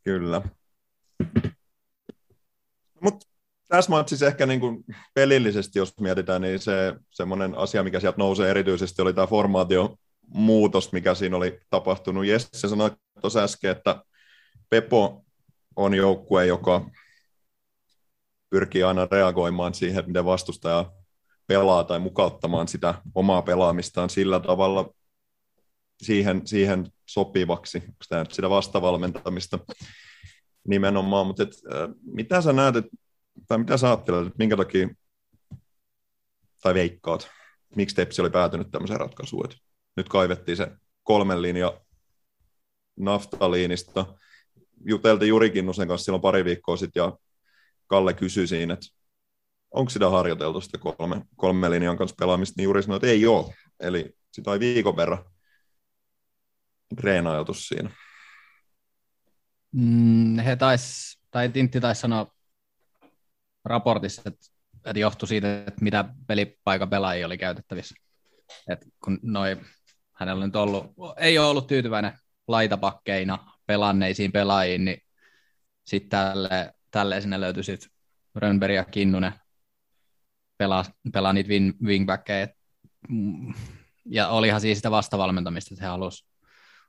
[0.05, 0.43] Kyllä.
[3.01, 3.27] Mutta
[3.69, 8.51] tässä matsissa ehkä niin kuin pelillisesti, jos mietitään, niin se semmoinen asia, mikä sieltä nousee
[8.51, 9.97] erityisesti, oli tämä formaatio
[10.29, 12.27] muutos, mikä siinä oli tapahtunut.
[12.27, 14.03] Jesse sanoi tuossa äsken, että
[14.71, 15.25] Pepo
[15.77, 16.91] on joukkue, joka
[18.51, 20.93] pyrkii aina reagoimaan siihen, miten vastustaja
[21.47, 24.91] pelaa tai mukauttamaan sitä omaa pelaamistaan sillä tavalla
[26.03, 29.59] siihen, siihen sopivaksi, onko tämä nyt sitä vastavalmentamista
[30.69, 32.85] nimenomaan, mutta et, äh, mitä sä näet, et,
[33.49, 34.89] tai mitä sä ajattelet, että minkä takia,
[36.63, 37.31] tai veikkaat,
[37.77, 39.68] miksi Tepsi oli päätynyt tämmöiseen ratkaisuun, että
[39.99, 40.71] nyt kaivettiin se
[41.03, 41.81] kolmen linja
[42.97, 44.19] naftaliinista,
[44.85, 47.19] juteltiin Juri Kinnusen kanssa silloin pari viikkoa sitten, ja
[47.87, 48.87] Kalle kysyi siinä, että
[49.71, 53.55] onko sitä harjoiteltu sitä kolme, kolme linjan kanssa pelaamista, niin Juri sanoi, että ei ole.
[53.81, 55.25] Eli sitä oli viikon verran
[56.97, 57.91] treenailtu siinä.
[59.73, 62.27] Mm, he tais, tai Tintti taisi sanoa
[63.65, 64.47] raportissa, että,
[64.85, 67.95] että johtui siitä, että mitä pelipaikan pelaajia oli käytettävissä.
[68.69, 69.57] Et kun noi,
[70.19, 75.03] hänellä nyt ollut, ei ole ollut tyytyväinen laitapakkeina pelanneisiin pelaajiin, niin
[75.85, 77.91] sitten tälle, tälle sinne löytyi sitten
[78.35, 79.33] Rönnberg ja Kinnunen
[80.59, 82.49] pelaa, pelaa niitä wing, wingbackkejä.
[83.09, 83.55] Mm,
[84.05, 86.25] ja olihan siis sitä vastavalmentamista, että he halusi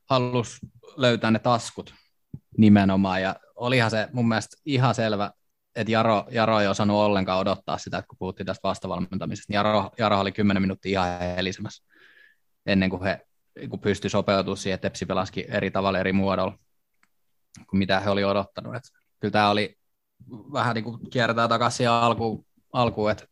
[0.10, 0.60] halus
[0.98, 1.94] löytää ne taskut
[2.58, 3.22] nimenomaan.
[3.22, 5.32] Ja olihan se mun mielestä ihan selvä,
[5.76, 9.54] että Jaro, Jaro ei osannut ollenkaan odottaa sitä, kun puhuttiin tästä vastavalmentamisesta.
[9.54, 11.89] Jaro, Jaro oli 10 minuuttia ihan helisemässä
[12.72, 13.26] ennen kuin he
[13.70, 16.58] kun pystyi sopeutumaan siihen, että Tepsi pelasikin eri tavalla eri muodolla
[17.70, 18.76] kuin mitä he oli odottanut.
[18.76, 18.84] Et
[19.20, 19.78] kyllä tämä oli
[20.30, 23.26] vähän niin kuin kiertää takaisin alkuun, alku, että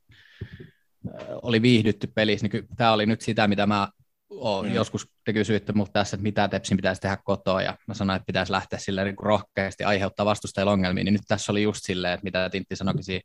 [1.42, 3.88] oli viihdytty pelissä, niin tämä oli nyt sitä, mitä mä
[4.30, 4.66] oon.
[4.66, 4.74] Mm.
[4.74, 8.26] Joskus te kysyitte multa tässä, että mitä Tepsin pitäisi tehdä kotoa, ja mä sanoin, että
[8.26, 12.24] pitäisi lähteä sille niin rohkeasti aiheuttaa vastustajille ongelmia, niin nyt tässä oli just silleen, että
[12.24, 13.22] mitä Tintti sanoikin siinä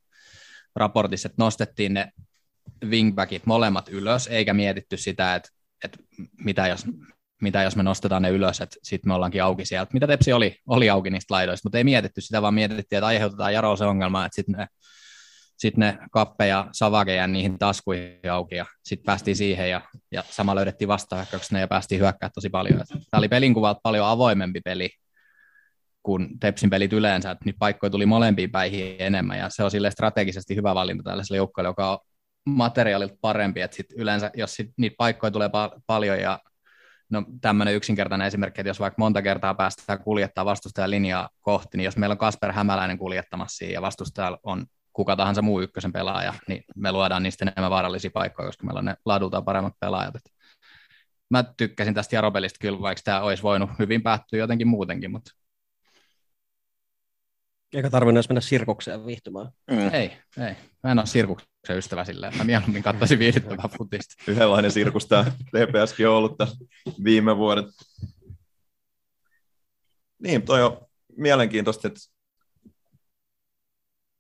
[0.77, 2.11] raportissa, että nostettiin ne
[2.85, 5.48] wingbackit molemmat ylös, eikä mietitty sitä, että,
[5.85, 5.99] että
[6.45, 6.87] mitä, jos,
[7.42, 9.90] mitä jos me nostetaan ne ylös, että sitten me ollaankin auki sieltä.
[9.92, 13.55] Mitä Tepsi oli, oli auki niistä laidoista, mutta ei mietitty sitä, vaan mietittiin, että aiheutetaan
[13.55, 14.66] Jaro se ongelma, että sitten ne
[15.62, 19.81] sitten ne Kappe ja Savage jää niihin taskuihin auki ja sitten päästiin siihen ja,
[20.12, 22.85] ja sama löydettiin vastahyökkäyksenä ja päästiin hyökkää tosi paljon.
[22.88, 24.90] Tämä oli pelin paljon avoimempi peli
[26.03, 29.90] kuin Tepsin pelit yleensä, että niitä paikkoja tuli molempiin päihin enemmän ja se on sille
[29.90, 32.01] strategisesti hyvä valinta tällaiselle joukkueelle, joka
[32.46, 36.38] materiaalilta parempi, että sit yleensä jos sit niitä paikkoja tulee pa- paljon ja
[37.11, 41.85] no tämmöinen yksinkertainen esimerkki, että jos vaikka monta kertaa päästään kuljettaa vastustajan linjaa kohti, niin
[41.85, 46.35] jos meillä on Kasper Hämäläinen kuljettamassa siinä ja vastustajalla on kuka tahansa muu ykkösen pelaaja,
[46.48, 50.16] niin me luodaan niistä enemmän vaarallisia paikkoja, koska meillä on ne laadultaan paremmat pelaajat.
[50.16, 50.33] Et
[51.31, 55.31] mä tykkäsin tästä Jaropelistä kyllä, vaikka tämä olisi voinut hyvin päättyä jotenkin muutenkin, mutta
[57.75, 59.49] eikä tarvinnut edes mennä sirkukseen viihtymään.
[59.71, 59.95] Mm.
[59.95, 60.57] Ei, ei.
[60.83, 62.39] Mä en ole sirkuksen ystävä silleen.
[62.39, 64.15] Mä mieluummin katsoisin viihdyttävää futista.
[64.33, 66.37] Yhdenlainen sirkus tämä TPSkin on ollut
[67.05, 67.67] viime vuodet.
[70.23, 72.01] Niin, toi on mielenkiintoista, että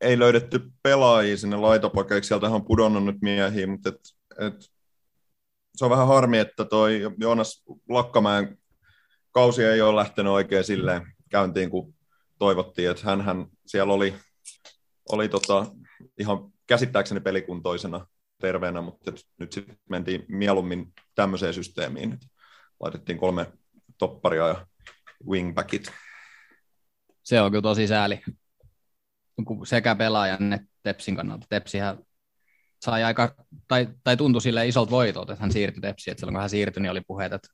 [0.00, 3.98] ei löydetty pelaajia sinne laitopakeiksi, sieltä on pudonnut nyt miehiä, mutta et,
[4.38, 4.54] et,
[5.76, 8.58] se on vähän harmi, että toi Joonas Lakkamäen
[9.30, 11.94] kausi ei ole lähtenyt oikein silleen käyntiin, kun
[12.42, 14.14] toivottiin, että hän, hän siellä oli,
[15.12, 15.66] oli tota,
[16.18, 18.06] ihan käsittääkseni pelikuntoisena
[18.40, 22.18] terveenä, mutta nyt sitten mentiin mieluummin tämmöiseen systeemiin,
[22.80, 23.52] laitettiin kolme
[23.98, 24.66] topparia ja
[25.28, 25.92] wingbackit.
[27.22, 28.20] Se on kyllä tosi sääli
[29.64, 31.46] sekä pelaajan että Tepsin kannalta.
[31.48, 31.98] Tepsihän
[32.84, 33.34] sai aika,
[33.68, 36.12] tai, tai tuntui sille isolta voitolta, että hän siirtyi Tepsiin.
[36.12, 37.48] Että silloin kun hän siirtyi, niin oli puheet, että,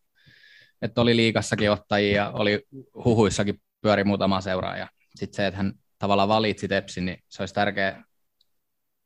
[0.82, 2.66] että oli liikassakin ottajia oli
[3.04, 4.88] huhuissakin pyöri muutama seuraaja.
[5.14, 8.04] Sitten se, että hän tavallaan valitsi Tepsin, niin se olisi tärkeä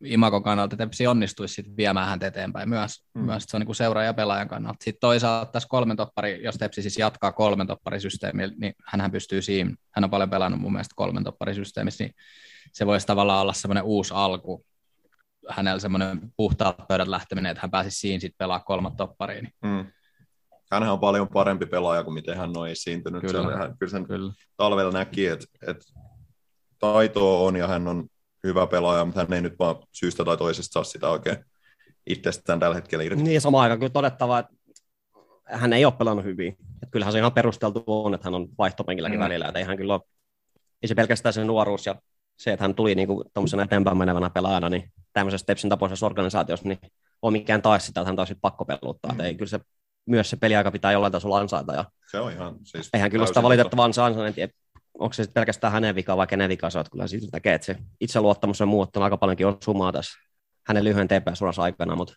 [0.04, 3.04] Imakon kannalta, että Tepsi onnistuisi sitten viemään häntä eteenpäin myös.
[3.14, 3.24] Mm.
[3.24, 4.84] myös se on niin seuraaja ja pelaajan kannalta.
[4.84, 9.74] Sitten toisaalta tässä kolmen toppari, jos Tepsi siis jatkaa kolmen topparisysteemiä, niin hän pystyy siinä.
[9.90, 12.14] Hän on paljon pelannut mun mielestä kolmen topparisysteemissä, niin
[12.72, 14.66] se voisi tavallaan olla semmoinen uusi alku,
[15.48, 19.48] hänellä semmoinen puhtaat pöydät lähteminen, että hän pääsisi siinä sitten pelaa kolmat toppariin.
[19.62, 19.86] Mm.
[20.72, 23.20] Hänhän on paljon parempi pelaaja kuin miten hän on esiintynyt.
[23.20, 24.32] Kyllä, se, hän, kyllä sen kyllä.
[24.56, 25.84] talvella näki, että, että
[26.78, 28.06] taitoa on ja hän on
[28.44, 31.36] hyvä pelaaja, mutta hän ei nyt vaan syystä tai toisesta saa sitä oikein
[32.06, 33.22] itsestään tällä hetkellä irti.
[33.22, 34.54] Niin, samaan aikaan kyllä todettava, että
[35.44, 36.56] hän ei ole pelannut hyvin.
[36.82, 39.24] Että kyllähän se ihan perusteltu on, että hän on vaihtopenkilläkin mm.
[39.24, 39.46] välillä.
[39.46, 40.02] Että ei hän kyllä ole,
[40.82, 41.94] ei se pelkästään sen nuoruus ja
[42.36, 46.78] se, että hän tuli niin tuommoisena eteenpäin menevänä pelaajana, niin tämmöisessä Tepsin tapoisessa organisaatiossa, niin
[47.22, 49.12] on mikään taas sitä, että hän olisi pakko peluttaa.
[49.12, 49.20] Mm.
[49.20, 49.60] Ei, kyllä se,
[50.06, 51.74] myös se peliaika pitää jollain tasolla ansaita.
[51.74, 54.26] Ja se on ihan siis Eihän kyllä sitä valitettavan ansainnut,
[54.98, 57.76] onko se pelkästään hänen vika vai kenen vika se on, kyllä siitä näkee, että se
[58.00, 60.18] itseluottamus on muuttunut aika paljonkin osumaa tässä
[60.66, 62.14] hänen lyhyen TPS-uransa aikana, mutta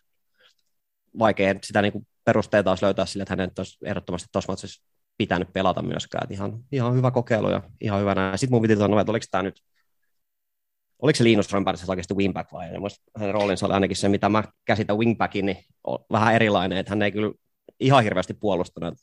[1.18, 4.84] vaikea sitä niin kuin perusteita olisi löytää sille, että hänen olisi ehdottomasti tuossa matsissa
[5.18, 6.24] pitänyt pelata myöskään.
[6.24, 8.38] Että ihan, ihan hyvä kokeilu ja ihan hyvä näin.
[8.38, 9.62] Sitten mun piti sanoa, että oliko tämä nyt,
[11.02, 12.78] oliko se Linus Römpärissä oikeasti wingback vai ei?
[13.16, 17.02] Hänen roolinsa oli ainakin se, mitä mä käsitän wingbackin, niin on vähän erilainen, että hän
[17.02, 17.32] ei kyllä
[17.80, 18.94] ihan hirveästi puolustanut.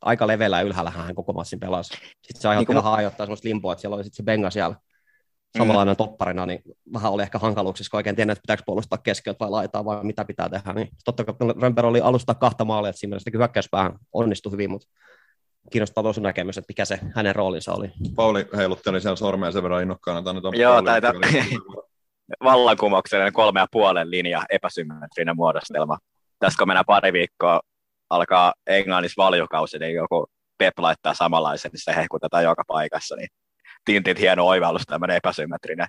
[0.00, 1.94] Aika leveellä ylhäällä hän koko matsin pelasi.
[1.94, 4.76] Sitten se aiheutti niin vähän ajoittaa semmoista limpoa, että siellä oli sitten se Benga siellä
[5.58, 5.96] samanlainen mm.
[5.96, 6.62] topparina, niin
[6.92, 10.24] vähän oli ehkä hankaluuksissa, kun oikein tiennyt, että pitääkö puolustaa keskiöt vai laitaa vai mitä
[10.24, 10.72] pitää tehdä.
[10.72, 14.88] Niin totta kai Römper oli alusta kahta maalia, että siinä mielessä hyökkäyspäähän onnistui hyvin, mutta
[15.72, 17.92] kiinnostaa tosi näkemys, että mikä se hänen roolinsa oli.
[18.16, 20.18] Pauli heilutteli siellä sormea sen verran innokkaana.
[20.18, 21.44] Että annetaan Joo, Pauli taita ykkönen.
[22.44, 25.98] vallankumouksellinen kolme ja puolen linja, epäsymmetrinen muodostelma.
[26.38, 27.60] Tässä kun mennään pari viikkoa,
[28.10, 30.26] alkaa Englannissa valjukausi, niin joku
[30.58, 33.16] Pep laittaa samanlaisen, niin se hehkutetaan joka paikassa.
[33.16, 33.28] Niin
[33.84, 35.86] Tintin hieno oivallus, tämmöinen epäsymmetrinen.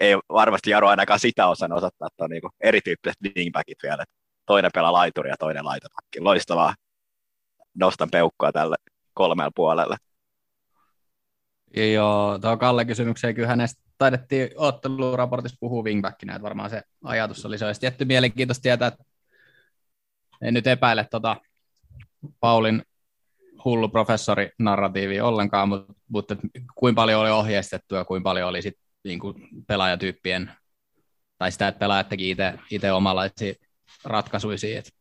[0.00, 4.04] Ei varmasti Jaro ainakaan sitä osan osoittaa, että on niin erityyppiset wingbackit vielä.
[4.46, 6.20] Toinen pelaa laituri ja toinen laitapakki.
[6.20, 6.74] Loistavaa.
[7.74, 8.76] Nostan peukkoa tälle
[9.14, 9.96] kolmella puolelle.
[11.92, 17.58] Joo, tuo Kalle kysymykseen, kyllä hänestä taidettiin otteluraportissa puhua wingbackinä, että varmaan se ajatus oli
[17.58, 19.04] se olisi tietty mielenkiintoista tietää, että
[20.42, 21.36] en nyt epäile tota
[22.40, 22.82] Paulin
[23.64, 26.36] hullu professori narratiivi ollenkaan, mutta, mutta
[26.74, 29.34] kuinka paljon oli ohjeistettu ja kuinka paljon oli sit niinku
[29.66, 30.52] pelaajatyyppien,
[31.38, 32.36] tai sitä, että pelaajat teki
[32.70, 33.54] itse omanlaisia
[34.04, 34.78] ratkaisuja siihen.
[34.78, 34.92] Et,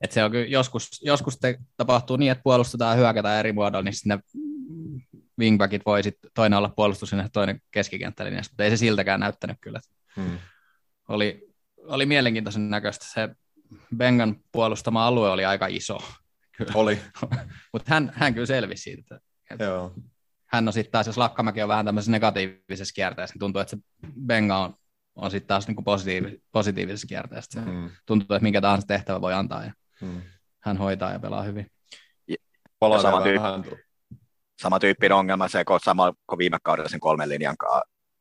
[0.00, 3.82] et se on kyllä joskus, joskus te, tapahtuu niin, että puolustetaan ja hyökätään eri muodolla,
[3.82, 4.40] niin sitten ne
[5.38, 9.80] wingbackit voi sit toinen olla puolustus ja toinen keskikenttälinjassa, mutta ei se siltäkään näyttänyt kyllä.
[10.16, 10.38] Hmm.
[11.08, 11.48] Oli,
[11.86, 13.06] oli mielenkiintoisen näköistä.
[13.08, 13.28] Se
[13.96, 15.98] Bengan puolustama alue oli aika iso,
[16.74, 17.00] Oli,
[17.72, 19.20] mutta hän, hän kyllä selvisi siitä.
[19.50, 19.94] että joo.
[20.46, 23.82] Hän on sitten taas, jos Lakkamäki on vähän tämmöisessä negatiivisessa kierteessä, niin tuntuu, että se
[24.26, 24.74] Benga on,
[25.14, 27.60] on sitten taas niinku positiivi, positiivisessa kierteessä.
[27.60, 27.90] Se Hmm.
[28.06, 30.22] Tuntuu, että minkä tahansa tehtävä voi antaa ja Hmm.
[30.62, 31.66] hän hoitaa ja pelaa hyvin.
[32.78, 33.82] Palaa sama vielä tyyppi.
[34.62, 37.80] Sama tyyppinen ongelma se, kun sama kuin viime kaudella sen kolmen linjan kanssa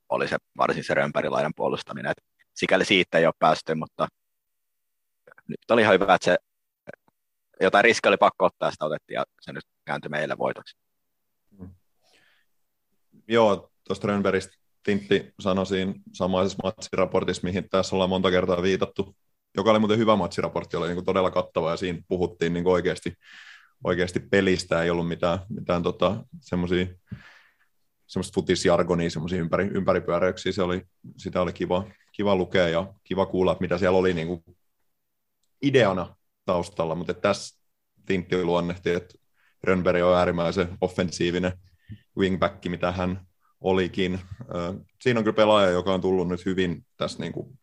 [0.09, 2.11] oli se varsin se römpärilaidan puolustaminen.
[2.11, 2.17] Et
[2.55, 4.07] sikäli siitä ei ole päästy, mutta
[5.47, 6.37] nyt oli ihan hyvä, että se
[7.61, 10.77] jotain riskiä oli pakko ottaa, sitä otettiin ja se nyt kääntyi meille voitoksi.
[13.27, 14.53] Joo, tuosta Rönnbergistä
[14.83, 19.15] Tintti sanoi siinä samaisessa matsiraportissa, mihin tässä ollaan monta kertaa viitattu,
[19.57, 22.73] joka oli muuten hyvä matsiraportti, oli niin kuin todella kattava ja siinä puhuttiin niin kuin
[22.73, 23.13] oikeasti,
[23.83, 26.87] oikeasti pelistä, ei ollut mitään, mitään tota, semmoisia
[28.07, 30.81] semmoista futisjargonia, semmoisia ympäri, ympäripyöräyksiä, se oli,
[31.17, 34.43] sitä oli kiva, kiva lukea ja kiva kuulla, mitä siellä oli niin kuin
[35.67, 37.61] ideana taustalla, mutta tässä
[38.05, 39.15] Tintti luonnehti, että
[39.63, 41.51] Rönnberg on äärimmäisen offensiivinen
[42.17, 43.27] wingback, mitä hän
[43.61, 44.19] olikin.
[45.01, 47.59] Siinä on kyllä pelaaja, joka on tullut nyt hyvin tässä niin kuin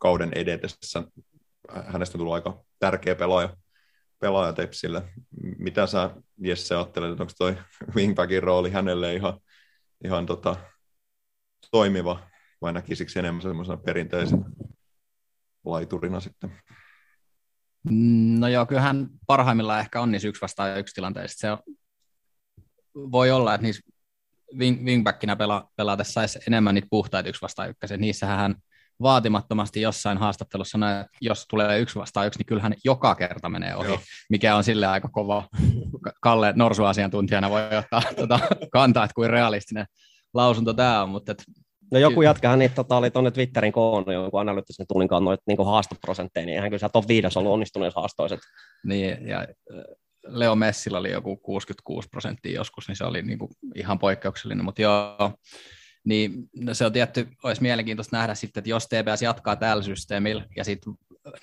[0.00, 1.02] kauden edetessä.
[1.86, 3.56] Hänestä on tullut aika tärkeä pelaaja,
[4.20, 5.02] pelaaja Tepsille.
[5.58, 7.56] Mitä sä, Jesse, ajattelet, onko toi
[7.94, 9.40] wingbackin rooli hänelle ihan,
[10.04, 10.56] ihan tota,
[11.70, 12.28] toimiva,
[12.60, 14.44] vai näkisikö enemmän semmoisena perinteisen
[15.64, 16.58] laiturina sitten?
[18.38, 21.38] No joo, kyllähän parhaimmillaan ehkä on niissä yksi vastaan yksi tilanteissa.
[21.38, 21.58] Se on,
[22.94, 23.82] voi olla, että niissä
[24.58, 27.96] wing, wingbackinä pela, pelatessa saisi enemmän niitä puhtaita yksi vastaan ykkösiä.
[27.96, 28.54] Niissähän hän
[29.02, 33.76] vaatimattomasti jossain haastattelussa sanoi, että jos tulee yksi vastaan yksi, niin kyllähän joka kerta menee
[33.76, 34.00] ohi, Joo.
[34.30, 35.48] mikä on sille aika kova.
[36.20, 38.40] Kalle Norsu-asiantuntijana voi ottaa tuota,
[38.72, 39.86] kantaa, että kuin realistinen
[40.34, 41.44] lausunto tämä on, mutta et,
[41.90, 45.66] No joku jätkähän niitä tota, oli tuonne Twitterin koonnut jonkun analyyttisen tunnin kanssa noita niin
[45.66, 48.40] haastoprosentteja, niin eihän kyllä siellä top 5 ollut onnistuneissa haastoiset.
[48.86, 49.46] Niin, ja äh,
[50.26, 54.82] Leo Messillä oli joku 66 prosenttia joskus, niin se oli niin kuin ihan poikkeuksellinen, mutta
[54.82, 55.32] joo,
[56.04, 60.44] niin no se on tietty, olisi mielenkiintoista nähdä sitten, että jos TPS jatkaa tällä systeemillä
[60.56, 60.94] ja sitten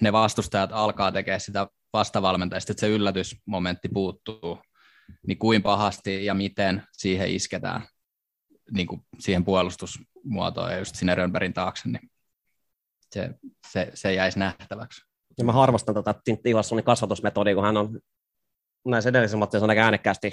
[0.02, 4.60] ne vastustajat alkaa tekemään sitä vastavalmentajista, että se yllätysmomentti puuttuu,
[5.28, 7.82] niin kuin pahasti ja miten siihen isketään
[8.72, 12.10] niin kuin siihen puolustusmuotoon ja just sinne Rönnbergin taakse, niin
[13.12, 13.30] se,
[13.68, 15.02] se, se jäisi nähtäväksi.
[15.38, 18.00] Ja mä harvastan tätä Tintti Ivarssonin kasvatusmetodia, kun hän on
[18.86, 20.32] näissä edellisissä matteissa aika äänekkäästi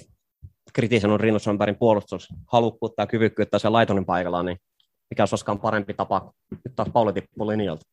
[0.72, 4.58] kritisoinut Rinus Rönnbergin puolustushalukkuutta ja kyvykkyyttä siellä laitonin paikalla, niin
[5.10, 7.86] mikä olisi koskaan parempi tapa, nyt taas Pauli tippuu linjalta.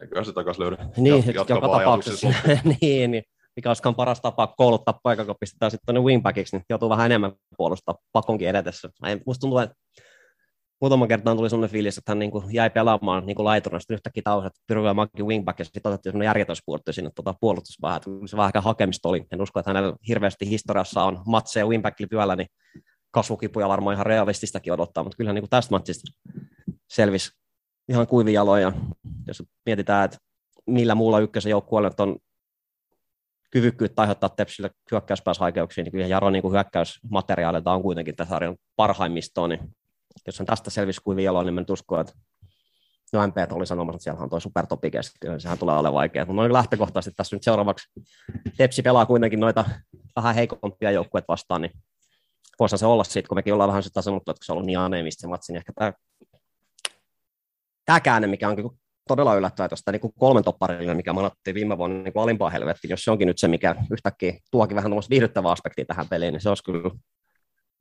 [0.00, 0.76] Eiköhän se takaisin löydy.
[0.96, 2.28] Niin, Jat- joka tapauksessa,
[2.80, 3.24] niin, niin,
[3.60, 7.32] mikä olisikaan paras tapa kouluttaa paikka, kun pistetään sitten tuonne wingbackiksi, niin joutuu vähän enemmän
[7.56, 8.88] puolustaa pakonkin edetessä.
[9.06, 9.74] Ei, musta tuntuu, että
[10.80, 14.22] muutaman kertaan tuli sellainen fiilis, että hän niin kuin jäi pelaamaan niin turna, sitten yhtäkkiä
[14.24, 18.48] tausi, että Pyrvä wingback, ja sitten otettiin sellainen järjetönspurtti sinne tuota puolustuspäähän, että se vähän
[18.48, 19.26] ehkä hakemista oli.
[19.32, 22.48] En usko, että hänellä hirveästi historiassa on matseja wingbackilla pyöllä, niin
[23.10, 26.12] kasvukipuja varmaan ihan realististakin odottaa, mutta kyllähän niin kuin tästä matsista
[26.90, 27.30] selvisi
[27.88, 28.62] ihan kuivin jaloin.
[28.62, 28.72] Ja
[29.26, 30.18] jos mietitään, että
[30.66, 32.16] millä muulla ykkösen joukkueella on
[33.50, 39.50] kyvykkyyttä aiheuttaa Tepsille hyökkäyspääshaikeuksia, niin kyllä Jaro niin kuin hyökkäysmateriaalilta on kuitenkin tässä sarjan parhaimmistoon,
[39.50, 39.60] niin
[40.26, 42.12] jos on tästä selvisi kuin vielä, niin mä nyt uskon, että
[43.12, 46.24] no MP oli sanomassa, että siellä on tuo supertopi keskellä, niin sehän tulee olemaan vaikea.
[46.24, 47.88] Mutta noin lähtökohtaisesti tässä nyt seuraavaksi
[48.56, 49.64] Tepsi pelaa kuitenkin noita
[50.16, 51.72] vähän heikompia joukkueet vastaan, niin
[52.58, 54.78] voisihan se olla siitä, kun mekin ollaan vähän sitä sanottu, että se on ollut niin
[54.78, 55.92] aneemista se matsi, niin ehkä tämä,
[57.84, 58.56] tämä käänne, mikä on
[59.08, 62.90] todella yllättävää, että jos tämä niin kolmen topparillinen, mikä manattiin viime vuonna niin alimpaa helvettiin,
[62.90, 66.48] jos se onkin nyt se, mikä yhtäkkiä tuokin vähän viihdyttävää aspektia tähän peliin, niin se
[66.48, 66.90] olisi kyllä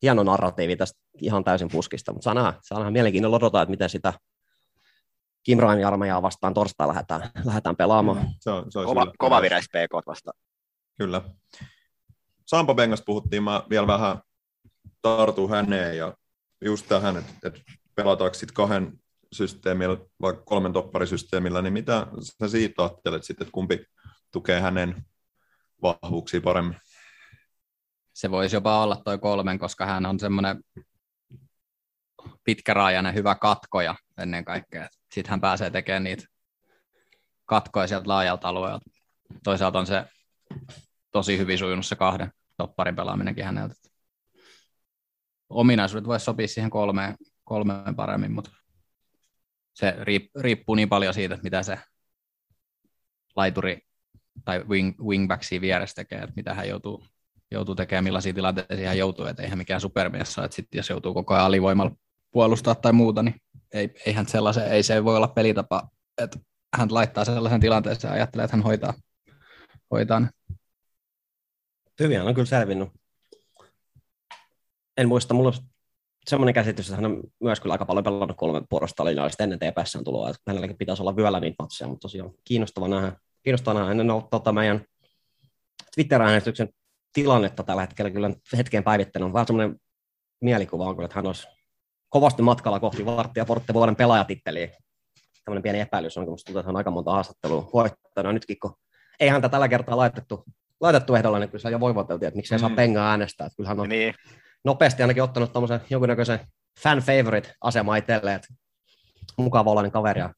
[0.02, 3.90] hieno narratiivi tästä ihan täysin puskista, mutta saa nähdä, saa nähdä mielenkiinnolla odottaa, että miten
[3.90, 4.14] sitä
[5.44, 8.28] Kim Ryan armeijaa vastaan torstaina lähdetään, lähdetään pelaamaan.
[8.40, 10.38] Se on, se kova, kova vireis PK vastaan.
[10.98, 11.22] Kyllä.
[12.46, 14.20] Sampa Bengasta puhuttiin, mä vielä vähän
[15.02, 16.14] tartu häneen ja
[16.66, 17.60] just tähän, että, että
[17.96, 18.99] pelataanko sitten kahden
[19.34, 23.86] systeemillä, vaikka kolmen topparisysteemillä, niin mitä sä siitä ajattelet sitten, että kumpi
[24.32, 25.06] tukee hänen
[25.82, 26.78] vahvuuksia paremmin?
[28.14, 30.64] Se voisi jopa olla toi kolmen, koska hän on semmoinen
[32.44, 34.90] pitkäraajainen hyvä katkoja ennen kaikkea.
[35.12, 36.24] Sitten hän pääsee tekemään niitä
[37.46, 38.90] katkoja sieltä laajalta alueelta.
[39.44, 40.06] Toisaalta on se
[41.12, 43.76] tosi hyvin sujunut se kahden topparin pelaaminenkin häneltä.
[45.50, 48.52] Ominaisuudet voisi sopia siihen kolmeen, kolmeen paremmin, mutta
[49.80, 49.96] se
[50.36, 51.80] riippuu niin paljon siitä, mitä se
[53.36, 53.80] laituri
[54.46, 57.04] tai wing, wingback siinä vieressä tekee, että mitä hän joutuu,
[57.52, 61.14] joutuu tekemään, millaisia tilanteita hän joutuu, että eihän mikään supermies saa, että sit jos joutuu
[61.14, 61.92] koko ajan alivoimalla
[62.32, 63.36] puolustaa tai muuta, niin
[63.74, 66.40] ei, eihän sellaisen, ei se voi olla pelitapa, että
[66.78, 68.94] hän laittaa sellaisen tilanteeseen ja ajattelee, että hän hoitaa,
[69.92, 70.30] hoitaa ne.
[72.00, 72.90] Hyvin on kyllä selvinnyt.
[74.98, 75.54] En muista, mulla
[76.28, 80.04] semmoinen käsitys, että hän on myös kyllä aika paljon pelannut kolme porrasta linjaa ennen TPSn
[80.04, 83.12] tuloa, että hänelläkin pitäisi olla vyöllä niitä matseja, mutta tosiaan kiinnostava nähdä.
[83.44, 84.02] Kiinnostava nähdä.
[84.02, 84.86] En ole tota, meidän
[85.96, 86.70] Twitter-äänestyksen
[87.14, 89.26] tilannetta tällä hetkellä kyllä hetkeen päivittänyt.
[89.26, 89.76] On vähän semmoinen
[90.42, 91.48] mielikuva on kyllä, että hän olisi
[92.10, 94.70] kovasti matkalla kohti Vartti ja Portte vuoden pelaajatitteliä.
[95.46, 98.34] Tämmöinen pieni epäilys on, kun musta tuntuu, että hän on aika monta haastattelua voittanut.
[98.34, 98.74] Nytkin kun
[99.20, 100.44] ei häntä tällä kertaa laitettu,
[100.82, 102.60] laitettu ehdolla, niin kyllä se jo voivoteltiin, että miksei mm.
[102.60, 103.48] saa pengaa äänestää.
[103.48, 104.14] Että kyllähän on niin.
[104.66, 106.40] Nopeasti ainakin ottanut tämmöisen jonkunnäköisen
[106.84, 108.48] fan favorite asema itselleen, että
[109.38, 110.34] mukava olla kaveri ja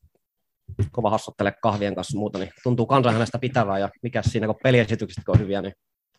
[0.92, 5.30] kova hassottelee kahvien kanssa muuta, niin tuntuu kansan hänestä pitävää ja mikä siinä, kun peliesitykset
[5.30, 5.74] on hyviä, niin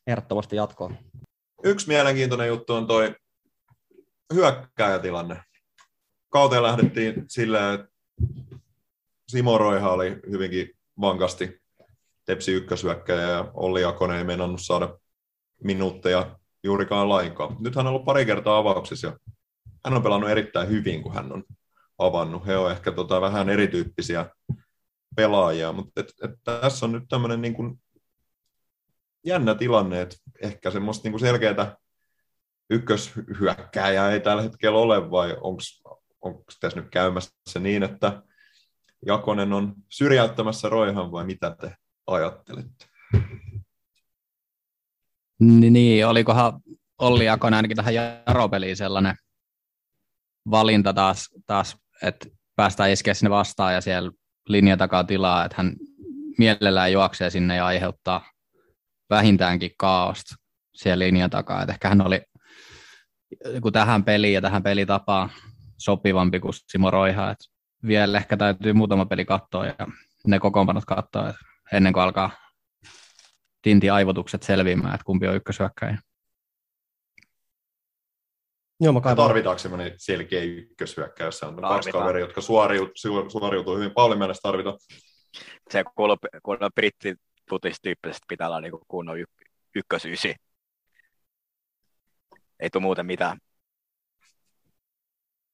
[0.06, 0.92] ehdottomasti jatkoa.
[1.64, 3.14] Yksi mielenkiintoinen juttu on toi
[4.34, 5.42] hyökkääjätilanne
[6.32, 7.86] kauteen lähdettiin silleen, että
[9.28, 11.62] Simo Roiha oli hyvinkin vankasti
[12.24, 14.98] Tepsi ykkösyökkäjä ja Olli Akonen ei saada
[15.64, 17.57] minuutteja juurikaan lainkaan.
[17.61, 19.16] Nyt hän on ollut pari kertaa avauksissa ja
[19.85, 21.44] hän on pelannut erittäin hyvin, kun hän on
[21.98, 22.46] avannut.
[22.46, 24.27] He ovat ehkä tota vähän erityyppisiä
[25.16, 27.81] pelaajia, mutta et, et tässä on nyt tämmöinen niin kuin
[29.27, 31.77] jännä tilanne, että ehkä semmoista niin kuin selkeää
[32.70, 35.37] ykköshyökkääjää ei tällä hetkellä ole, vai
[36.20, 38.22] onko tässä nyt käymässä niin, että
[39.07, 41.75] Jakonen on syrjäyttämässä Roihan, vai mitä te
[42.07, 42.87] ajattelette?
[45.42, 46.61] Niin, olikohan
[46.98, 49.16] Olli Jakonen ainakin tähän Jaropeliin sellainen
[50.50, 54.11] valinta taas, taas että päästään iskeä sinne vastaan ja siellä
[54.48, 55.72] linja takaa tilaa, että hän
[56.38, 58.24] mielellään juoksee sinne ja aiheuttaa
[59.11, 60.35] vähintäänkin kaaosta
[60.74, 61.62] siellä linjan takaa.
[61.62, 62.20] Että ehkä hän oli
[63.62, 65.31] kun tähän peliin ja tähän pelitapaan
[65.78, 67.31] sopivampi kuin Simo Roiha.
[67.31, 67.38] Et
[67.87, 69.74] vielä ehkä täytyy muutama peli katsoa ja
[70.26, 71.35] ne kokoonpanot katsoa
[71.72, 72.31] ennen kuin alkaa
[73.62, 75.98] tinti aivotukset selviämään, että kumpi on ykkösyökkäjä.
[78.81, 81.75] Joo, mä Tarvitaanko semmoinen selkeä ykkösyökkäjä, jossa on Tarvitaan.
[81.75, 83.90] kaksi kaveria, jotka suoriutuu, suoriutuu hyvin.
[83.90, 84.79] Pauli mielestä tarvitaan.
[85.70, 89.16] Se kuuluu, kuuluu brittiputistyyppisesti pitää olla niin kunnon
[89.75, 90.35] ykkösyysi
[92.62, 93.38] ei tule muuten mitään.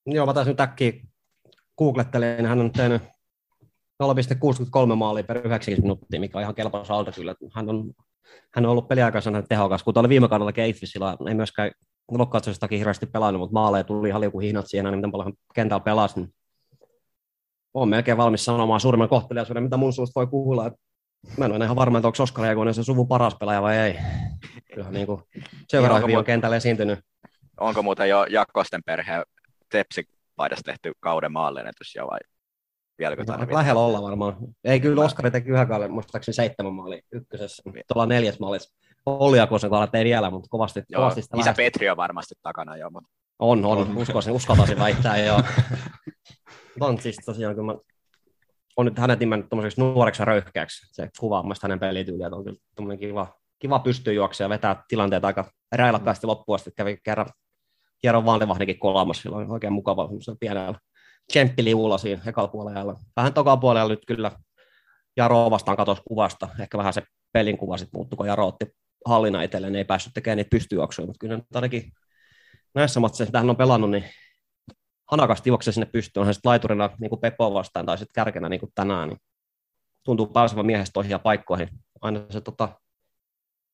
[0.05, 0.91] Joo, mä taisin nyt äkkiä
[1.77, 3.01] googlettelemaan, niin hän on tehnyt
[4.03, 7.35] 0,63 maalia per 90 minuuttia, mikä on ihan kelpo saldo kyllä.
[7.53, 7.93] Hän on,
[8.55, 11.71] hän on ollut peliaikaisena tehokas, kun oli viime kaudella Keithfisillä, ei myöskään
[12.11, 16.19] lokkauksestakin hirveästi pelannut, mutta maaleja tuli ihan liuku hihnat siihen, niin miten paljon kentällä pelasi.
[16.19, 16.33] Niin
[17.73, 20.71] olen melkein valmis sanomaan suurimman kohteliaisuuden, mitä mun suusta voi kuulla.
[21.37, 23.95] Mä en ole ihan varma, että onko Oskar Jakonen se suvun paras pelaaja vai ei.
[24.73, 25.21] Kyllähän niin kuin
[25.67, 26.99] sen verran hyvin on kentällä esiintynyt.
[27.59, 29.23] Onko muuten jo Jakkosten perhe
[29.71, 30.03] Tepsi
[30.35, 32.19] paidassa tehty kauden maallennetys jo vai
[32.99, 34.37] vieläkö no, Lähellä olla varmaan.
[34.63, 37.63] Ei kyllä Oskari teki yhden kauden, muistaakseni seitsemän maali ykkösessä.
[37.87, 38.73] Tuolla neljäs maalis.
[39.05, 41.65] Olliakosen kohdalla ei vielä, mutta kovasti, Joo, kovasti sitä isä lähestyy.
[41.65, 45.41] Petri on varmasti takana jo, mutta On, on, uskoisin, uskaltaisin väittää, joo.
[46.79, 47.75] On siis tosiaan, kun mä
[48.77, 50.87] on nyt hänet nimennyt tuommoiseksi nuoreksi röyhkeäksi.
[50.91, 53.27] Se kuvaa mun mielestä hänen pelityyliä, että on kyllä tuommoinen kiva,
[53.59, 56.71] kiva pystyy juoksemaan ja vetää tilanteet aika räilakkaasti loppuun asti.
[56.75, 57.29] Kävi kerran
[58.03, 60.79] hieron Vaalivahdikin kolaamassa, sillä on oikein mukava pienellä
[61.29, 62.99] tsemppiliulla siinä ekalla puolella.
[63.15, 64.31] Vähän toka puolella nyt kyllä
[65.17, 66.47] Jaro vastaan katosi kuvasta.
[66.59, 68.65] Ehkä vähän se pelin kuva sitten muuttui, kun Jaro otti
[69.05, 71.91] hallinnan itselleen, ei päässyt tekemään niitä pystyjuoksuja, mutta kyllä nyt ainakin
[72.75, 74.03] näissä matseissa, mitä hän on pelannut, niin
[75.11, 78.49] hanakasti juoksee sinne pystyyn, on se sitten laiturina niin kuin Peppo vastaan tai sitten kärkenä
[78.49, 79.19] niin kuin tänään, niin
[80.03, 81.69] tuntuu pääsevän miehestä ohi ja paikkoihin.
[82.01, 82.69] Aina se, tota,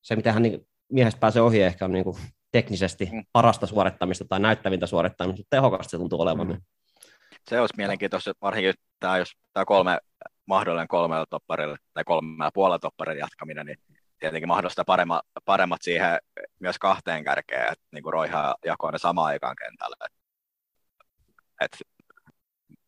[0.02, 2.16] se miten hän niin miehestä pääsee ohi ehkä on niin kuin
[2.52, 3.24] teknisesti Mm.
[3.32, 6.48] parasta suorittamista tai näyttävintä suorittamista, tehokasta se tuntuu olevan.
[6.48, 6.60] Niin.
[7.50, 9.98] Se olisi mielenkiintoista, varsinkin tämä, jos tämä kolme,
[10.46, 13.78] mahdollinen kolmella topparilla tai kolmella puolella topparilla jatkaminen, niin
[14.18, 16.18] tietenkin mahdollistaa paremmat, paremmat siihen
[16.58, 19.96] myös kahteen kärkeen, että niin kuin Roiha jakoi ne samaan aikaan kentällä.
[20.06, 20.12] Et,
[21.60, 21.78] et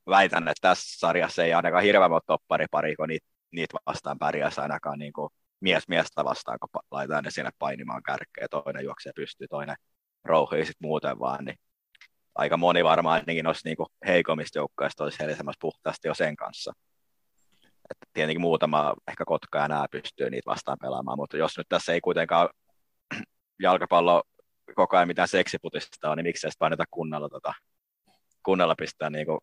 [0.08, 4.98] väitän, että tässä sarjassa ei ainakaan hirveän monta topparipari, kun niitä, niitä vastaan pärjäisi ainakaan
[4.98, 5.30] niin kuin
[5.60, 9.76] mies miestä vastaan, kun laitetaan ne sinne painimaan kärkeen, toinen juoksee pystyy, toinen
[10.24, 11.58] rouhii sitten muuten vaan, niin
[12.38, 16.72] aika moni varmaan ainakin niinku heikommista joukkoista olisi helisemässä puhtaasti jo sen kanssa.
[17.90, 21.92] Että tietenkin muutama, ehkä Kotka ja nämä pystyy niitä vastaan pelaamaan, mutta jos nyt tässä
[21.92, 22.48] ei kuitenkaan
[23.62, 24.22] jalkapallo
[24.74, 27.52] koko ajan mitään seksiputista on, niin miksei sitä paineta kunnolla, tota,
[28.44, 29.38] kunnolla pistää niinku,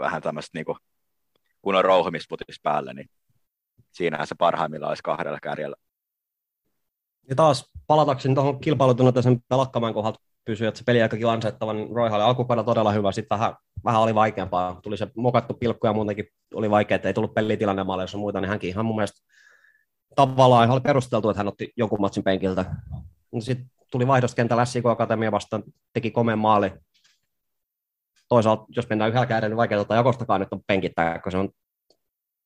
[0.00, 0.76] vähän tämmöistä niinku,
[1.62, 3.10] kunnon rouhimisputis päälle, niin
[3.92, 5.76] siinähän se parhaimmillaan olisi kahdella kärjellä.
[7.28, 11.96] Ja taas palatakseni tuohon kilpailutunnotteisen pelakkaman kohdalta pysyy, että se peli aika kiva ansattava, niin
[11.96, 16.26] Roihalle alkupäivä todella hyvä, sitten vähän, vähän oli vaikeampaa, tuli se mokattu pilkku ja muutenkin
[16.54, 19.20] oli vaikea, että ei tullut pelitilanne maaleissa ja muita, niin hänkin ihan mun mielestä
[20.16, 22.64] tavallaan ihan oli perusteltu, että hän otti jonkun matsin penkiltä.
[23.40, 26.72] Sitten tuli vaihdoskentällä SIK Akatemia vastaan, teki komeen maali.
[28.28, 31.48] Toisaalta, jos mennään yhdellä kädellä, niin vaikea ottaa jakostakaan nyt on penkittää, kun se on,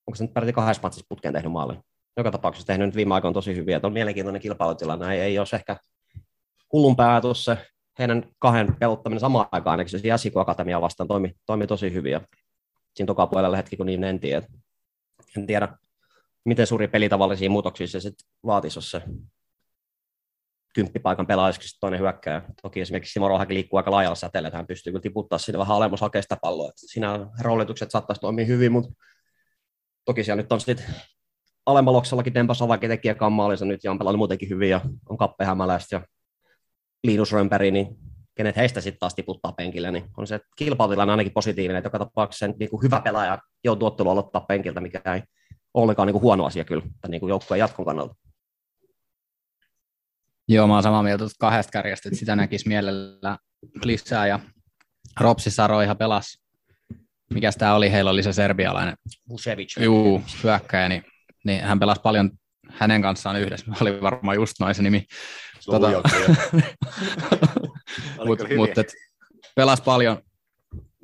[0.07, 1.79] onko se nyt peräti kahdessa matsissa putkeen tehnyt maali.
[2.17, 5.57] Joka tapauksessa tehnyt nyt viime aikoina tosi hyviä, että on mielenkiintoinen kilpailutilanne, ei, ei olisi
[5.57, 5.77] ehkä
[6.73, 7.59] hullun päätus se
[7.99, 12.13] heidän kahden peluttaminen samaan aikaan, ainakin se Jasiko Akatemia vastaan toimi, toimi tosi hyvin.
[12.13, 12.21] Ja
[12.95, 14.37] siinä toka puolella hetki, kun niin mentiin.
[14.37, 14.45] Et
[15.37, 15.69] en tiedä,
[16.45, 19.03] miten suuri pelitavallisia muutoksia se sitten vaatisi, jos se
[20.75, 22.43] kymppipaikan pelaajiksi toinen hyökkää.
[22.63, 25.77] Toki esimerkiksi Simo Rohakin liikkuu aika laajalla säteellä, että hän pystyy kyllä tiputtaa sinne vähän
[25.77, 26.69] alemmas hakea sitä palloa.
[26.69, 28.93] Et siinä roolitukset saattaisi toimia hyvin, mutta
[30.05, 30.87] toki siellä nyt on sitten
[31.67, 35.97] alemmaloksellakin Dempa Savakin tekijä kammaalissa nyt ja on pelannut muutenkin hyvin ja on Kappe Hämäläistä
[35.97, 36.03] ja
[37.05, 37.87] Linus Römpäri, niin
[38.35, 42.47] kenet heistä sitten taas tiputtaa penkille, niin on se kilpailutilanne ainakin positiivinen, että joka tapauksessa
[42.47, 45.23] niin kuin hyvä pelaaja joutuu ottelu aloittaa penkiltä, mikä ei
[45.75, 48.15] ollenkaan niin kuin huono asia kyllä, tai niin kuin joukkueen jatkon kannalta.
[50.49, 53.39] Joo, mä oon samaa mieltä tuosta kahdesta kärjestä, että sitä näkisi mielellä
[53.85, 54.41] lisää ja
[55.21, 56.45] Ropsissa Roiha pelasi.
[57.31, 57.93] Mikäs tämä oli?
[57.93, 58.95] Heillä oli se serbialainen
[59.29, 59.81] Vucevic.
[59.81, 61.05] juu, hyökkäjä, niin,
[61.45, 62.31] niin, hän pelasi paljon
[62.79, 63.67] hänen kanssaan yhdessä.
[63.81, 65.07] Oli varmaan just noin se nimi.
[65.71, 65.91] Tota-
[68.27, 68.93] Mutta mut, et,
[69.57, 70.19] pelasi paljon.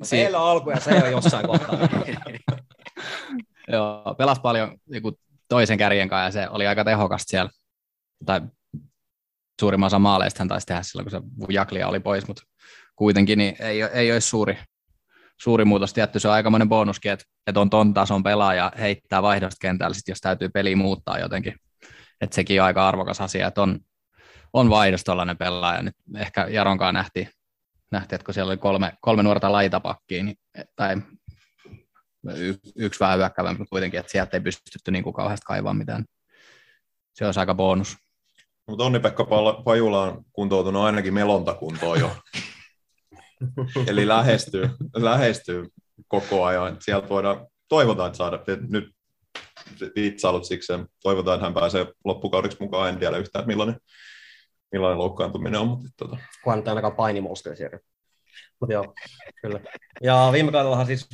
[0.03, 1.79] Si- Meillä on alku ja se on jossain kohtaa.
[3.71, 5.19] Joo, pelasi paljon joku
[5.49, 7.51] toisen kärjen kanssa ja se oli aika tehokasta siellä.
[8.25, 8.41] Tai
[9.61, 12.43] suurimman osa maaleista hän taisi tehdä silloin, kun se Jaklia oli pois, mutta
[12.95, 14.57] kuitenkin niin ei, ei olisi suuri,
[15.41, 15.93] suuri muutos.
[15.93, 20.07] Tietty se on aikamoinen bonuskin, että, että on ton tason pelaaja heittää vaihdosta kentällä, sit
[20.07, 21.55] jos täytyy peli muuttaa jotenkin.
[22.21, 23.79] Että sekin on aika arvokas asia, että on,
[24.53, 25.81] on vaihdos tuollainen pelaaja.
[25.81, 27.29] Nyt ehkä Jaronkaan nähtiin,
[27.91, 30.35] nähtiin, että kun siellä oli kolme, kolme nuorta laitapakkia, niin,
[30.75, 30.97] tai
[32.35, 36.05] y, yksi vähän hyökkäävä, mutta kuitenkin, että sieltä ei pystytty niin kuin kauheasti kaivaa mitään.
[37.13, 37.97] Se olisi aika bonus.
[38.67, 39.27] Mutta Onni-Pekka
[39.63, 42.15] Pajula on kuntoutunut ainakin melontakuntoon jo.
[43.87, 45.67] Eli lähestyy, lähestyy
[46.07, 46.77] koko ajan.
[46.79, 48.89] Sieltä voidaan, toivotaan, että saada, että nyt
[49.95, 50.73] vitsailut siksi,
[51.03, 52.89] toivotaan, että hän pääsee loppukaudeksi mukaan.
[52.89, 53.75] En tiedä yhtään, millainen,
[54.71, 56.17] millainen loukkaantuminen on, mutta tota,
[56.55, 57.79] nyt ei ainakaan painimolskeja siellä.
[58.59, 58.93] Mutta joo,
[59.41, 59.59] kyllä.
[60.01, 61.09] Ja viime kaudellahan siis,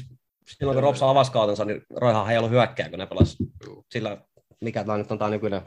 [0.46, 3.38] silloin kun Ropsa avasi kautensa, niin Roihan ei ollut hyökkää, kun ne pelasi
[3.92, 4.18] sillä,
[4.62, 5.62] mikä tämä nyt on tämä nykyinen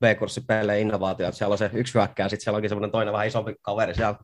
[0.00, 3.26] B-kurssi pelle innovaatio, että siellä on se yksi hyökkää, sitten siellä onkin semmoinen toinen vähän
[3.26, 4.18] isompi kaveri siellä,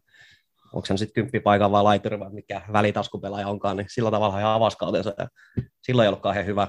[0.72, 4.76] onko se sitten kymppipaikan vai laituri vai mikä välitaskupelaaja onkaan, niin sillä tavalla ihan avasi
[4.76, 5.28] kautensa ja
[5.82, 6.68] silloin ei ollut kauhean hyvä.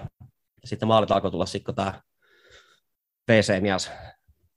[0.62, 2.02] Ja sitten maalit alkoi tulla sitten, kun tämä
[3.32, 3.92] VC-mies,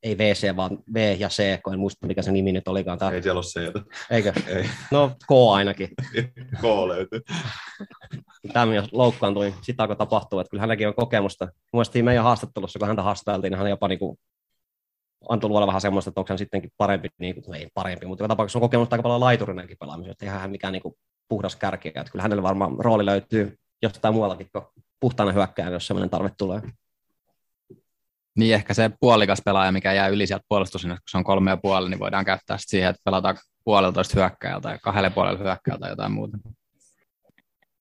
[0.03, 2.99] ei VC, vaan V ja C, kun en muista mikä se nimi nyt olikaan.
[2.99, 3.81] Tää, ei siellä ole että
[4.11, 4.33] eikö?
[4.57, 4.71] ei.
[4.91, 5.89] No K ainakin.
[6.61, 7.21] K löytyy.
[8.53, 11.49] Tämä mies loukkaantui, sitä alkoi tapahtua, että kyllä hänelläkin on kokemusta.
[11.73, 14.19] Muistiin meidän haastattelussa, kun häntä haastateltiin, niin hän jopa niin kuin
[15.29, 18.23] antoi luoda vähän semmoista, että onko hän sittenkin parempi, niin kuin, no ei parempi, mutta
[18.23, 20.95] joka tapauksessa on kokenut aika paljon laiturinenkin pelaamista, että eihän hän mikään niin kuin,
[21.29, 24.65] puhdas kärki, että kyllä hänelle varmaan rooli löytyy jostain muuallakin kuin
[25.01, 26.61] puhtaana hyökkääjänä, jos sellainen tarve tulee.
[28.39, 31.57] Niin ehkä se puolikas pelaaja, mikä jää yli sieltä puolustusina, kun se on kolme ja
[31.57, 35.91] puoli, niin voidaan käyttää sit siihen, että pelataan puoleltoista hyökkäjältä tai kahdelle puolelle hyökkäjältä tai
[35.91, 36.39] jotain muuta.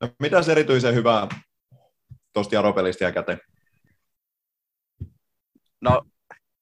[0.01, 1.27] No, mitäs erityisen hyvää
[2.33, 3.39] tuosta Jaropelistä jää käteen?
[5.81, 6.01] No,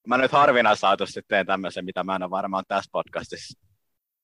[0.08, 3.58] mä nyt harvinaisautusti teen tämmöisen, mitä mä en ole varmaan tässä podcastissa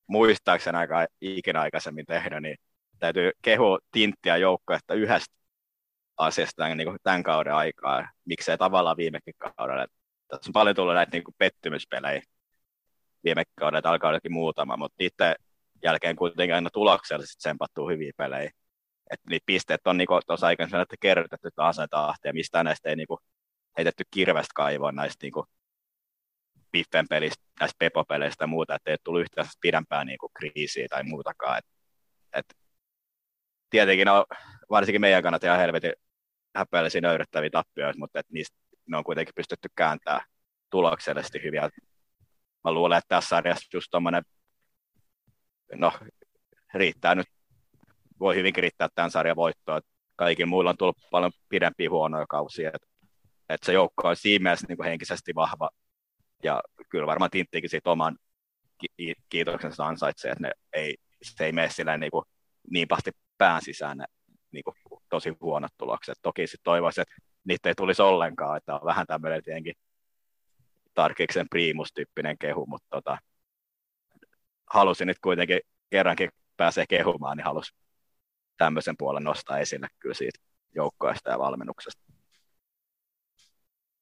[0.06, 2.56] muistaakseni aika ikinä aikaisemmin tehnyt, niin
[2.98, 5.34] täytyy kehua tinttiä joukkoetta yhdestä
[6.16, 9.86] asiasta niin kuin tämän kauden aikaa, miksei tavallaan viimekin kaudella.
[10.28, 12.22] Tässä on paljon tullut näitä niin kuin pettymyspelejä
[13.24, 15.34] viime kaudella, alkaa jokin muutama, mutta niiden
[15.84, 18.50] jälkeen kuitenkin aina tuloksellisesti tsempattuu hyviä pelejä.
[19.10, 22.96] Et niitä pisteet on niin tuossa aikaisemmin että kerrotettu taas näitä ja mistään näistä ei
[22.96, 23.18] niin kuin,
[23.78, 25.46] heitetty kirvestä kaivoon näistä niin kuin,
[26.74, 31.02] Piffen pelistä, näistä Pepo-peleistä ja muuta, että ei tullut yhtään pidempää niin kuin, kriisiä tai
[31.02, 31.58] muutakaan.
[31.58, 31.64] Et,
[32.32, 32.56] et,
[33.70, 34.26] tietenkin no,
[34.70, 35.92] varsinkin meidän kannalta ihan helvetin
[36.56, 38.56] häpeällisiä nöyryttäviä tappioita, mutta et niistä
[38.88, 40.24] ne on kuitenkin pystytty kääntämään
[40.70, 41.70] tuloksellisesti hyviä.
[42.64, 44.22] Mä luulen, että tässä sarjassa just tuommoinen,
[45.74, 45.92] no
[46.74, 47.26] riittää nyt,
[48.20, 49.80] voi hyvinkin riittää tämän sarjan voittoa.
[50.16, 52.70] Kaikilla muilla on tullut paljon pidempiä huonoja kausia.
[52.74, 52.88] Että
[53.48, 55.70] et se joukko on siinä mielessä niin henkisesti vahva.
[56.44, 58.18] Ja kyllä varmaan Tinttikin siitä oman
[58.96, 62.24] ki- kiitoksensa ansaitsee, että ne ei, se ei mene sillä niin, kuin,
[62.70, 64.04] niin pahti pään sisään ne
[64.52, 66.18] niin kuin, tosi huonot tulokset.
[66.22, 67.14] Toki sitten toivoisin, että
[67.44, 69.74] niitä ei tulisi ollenkaan, että on vähän tämmöinen tietenkin
[70.94, 73.18] Tarkiksen priimus-tyyppinen kehu, mutta tota,
[74.66, 77.78] halusin nyt kuitenkin kerrankin pääsee kehumaan, niin halusin
[78.56, 80.38] tämmöisen puolen nostaa esille kyllä siitä
[80.74, 82.13] joukkoista ja valmennuksesta.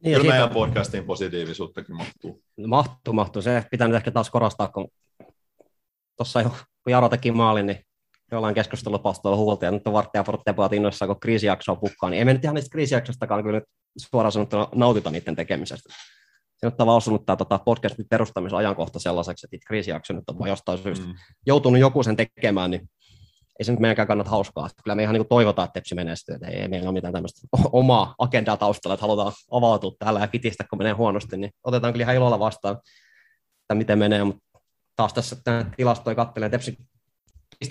[0.05, 2.43] Niin, kyllä meidän podcastiin positiivisuuttakin mahtuu.
[2.67, 3.43] Mahtuu, mahtuu.
[3.43, 4.89] Se pitää nyt ehkä taas korostaa, kun
[6.17, 7.85] tuossa jo, kun Jaro teki maalin, niin
[8.33, 12.33] jollain keskustelupalstoilla huulta, ja nyt on varttia Forttepoat innoissaan, kun kriisijaksoa pukkaa, niin ei me
[12.33, 15.95] nyt ihan niistä kriisijaksostakaan kyllä nyt suoraan sanottuna nautita niiden tekemisestä.
[16.57, 20.79] Se on vaan osunut tämä tota, podcastin perustamisajankohta sellaiseksi, että kriisijakso nyt on vaan jostain
[20.79, 21.15] syystä mm.
[21.47, 22.89] joutunut joku sen tekemään, niin
[23.63, 24.69] ei se nyt meidänkään kannata hauskaa.
[24.85, 27.41] Kyllä me ihan niin toivotaan, että Tepsi menestyy, että ei, ei meillä ole mitään tämmöistä
[27.73, 32.05] omaa agendaa taustalla, että halutaan avautua täällä ja kitistä, kun menee huonosti, niin otetaan kyllä
[32.05, 32.77] ihan ilolla vastaan,
[33.61, 34.61] että miten menee, mutta
[34.97, 35.37] taas tässä
[35.77, 36.77] tilastoja katselee, Tepsi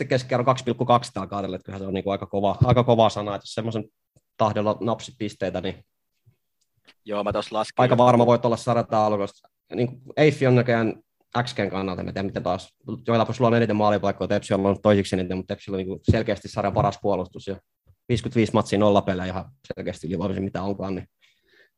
[0.09, 3.53] keskiarvo 2,2 tällä kaudella, että se on niin aika, kova, aika kova sana, että jos
[3.53, 3.83] semmoisen
[4.37, 5.85] tahdella napsit pisteitä, niin
[7.05, 7.73] Joo, mä laskin.
[7.77, 9.49] Aika varma voit olla sarjata alkoista.
[9.75, 10.93] Niin Eiffi on näköjään
[11.43, 12.75] XGn kannalta, en tiedä miten taas.
[13.07, 16.99] Joilla on eniten maalipaikkoja, Tepsi on toisiksi eniten, mutta Tepsi on niin selkeästi sarjan paras
[17.01, 17.55] puolustus ja
[18.09, 21.07] 55 matsia nolla pelejä ihan selkeästi ylivoimaisin mitä onkaan, niin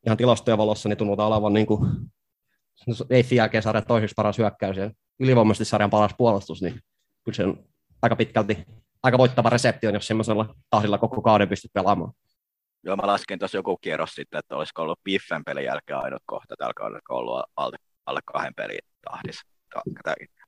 [0.05, 1.89] ihan tilastojen valossa niin tunnutaan olevan niin kuin,
[3.09, 6.79] Eiffin jälkeen sarjan toiseksi paras hyökkäys ja ylivoimaisesti sarjan paras puolustus, niin
[7.23, 7.63] kyllä se on
[8.01, 8.65] aika pitkälti
[9.03, 12.11] aika voittava resepti on, jos semmoisella tahdilla koko kauden pystyt pelaamaan.
[12.83, 16.55] Joo, mä laskin tuossa joku kierros sitten, että olisiko ollut Piffen pelin jälkeen ainut kohta
[16.57, 18.79] tällä kaudella, ollut alle, alle kahden pelin
[19.11, 19.43] tahdissa,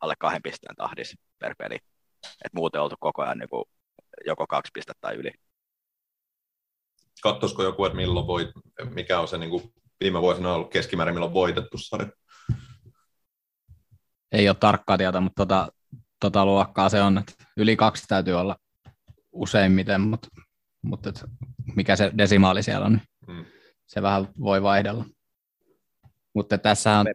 [0.02, 1.76] alle kahden pisteen tahdissa per peli.
[2.46, 3.64] Et muuten oltu koko ajan niin kuin
[4.26, 5.32] joko kaksi pistettä tai yli.
[7.22, 8.50] Kattoisiko joku, että milloin voit,
[8.90, 12.10] mikä on se niin kuin viime vuosina ollut keskimäärin, milloin voitettu sarja?
[14.32, 15.72] Ei ole tarkkaa tietoa, mutta tota,
[16.20, 18.56] tota luokkaa se on, että yli kaksi täytyy olla
[19.32, 20.28] useimmiten, mutta,
[20.82, 21.24] mutta et
[21.76, 22.92] mikä se desimaali siellä on,
[23.28, 23.46] niin mm.
[23.86, 25.06] se vähän voi vaihdella.
[26.34, 27.08] Mutta tässä on,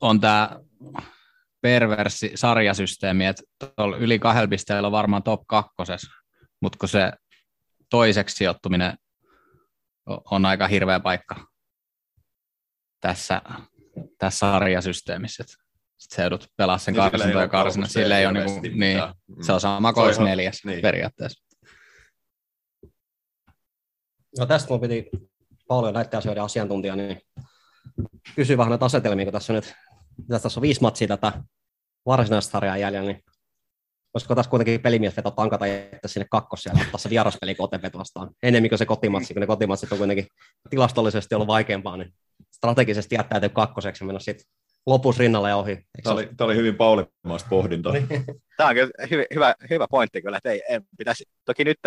[0.00, 0.60] on tämä
[1.60, 3.42] perversi sarjasysteemi, että
[3.98, 6.10] yli kahdella pisteellä on varmaan top kakkosessa,
[6.60, 7.12] mutta kun se
[7.90, 8.96] toiseksi sijoittuminen
[10.30, 11.46] on aika hirveä paikka
[13.00, 13.42] tässä,
[14.18, 15.44] tässä sarjasysteemissä.
[15.46, 17.88] Sitten se joudut pelaa sen niin karsinta ja karsinta.
[17.88, 19.42] Sille ei ole niinku, niin, mm.
[19.42, 20.82] se on sama kuin neljäs niin.
[20.82, 21.44] periaatteessa.
[24.38, 25.10] No tästä mun piti
[25.68, 27.20] paljon näiden asioiden asiantuntija, niin
[28.34, 29.74] kysyä vähän näitä asetelmia, kun tässä on nyt
[30.28, 31.32] tässä on viisi matsia tätä
[32.06, 33.22] varsinaista sarjaa jäljellä, niin
[34.14, 38.30] olisiko tässä kuitenkin pelimies veto tankata että sinne kakkos siellä ottaa se vieraspeli kotevet vastaan,
[38.42, 40.26] enemmän kuin se kotimatsi, kun ne kotimatsit on kuitenkin
[40.70, 42.12] tilastollisesti ollut vaikeampaa, niin
[42.54, 44.46] strategisesti jättäytyy kakkoseksi ja mennä sitten
[44.86, 45.78] lopussa rinnalle ja ohi.
[46.02, 47.92] Tämä oli, tämä oli hyvin paulimaista pohdintaa.
[48.56, 51.78] tämä on kyllä hyvä, hyvä, hyvä pointti kyllä, että ei, en pitäisi, toki nyt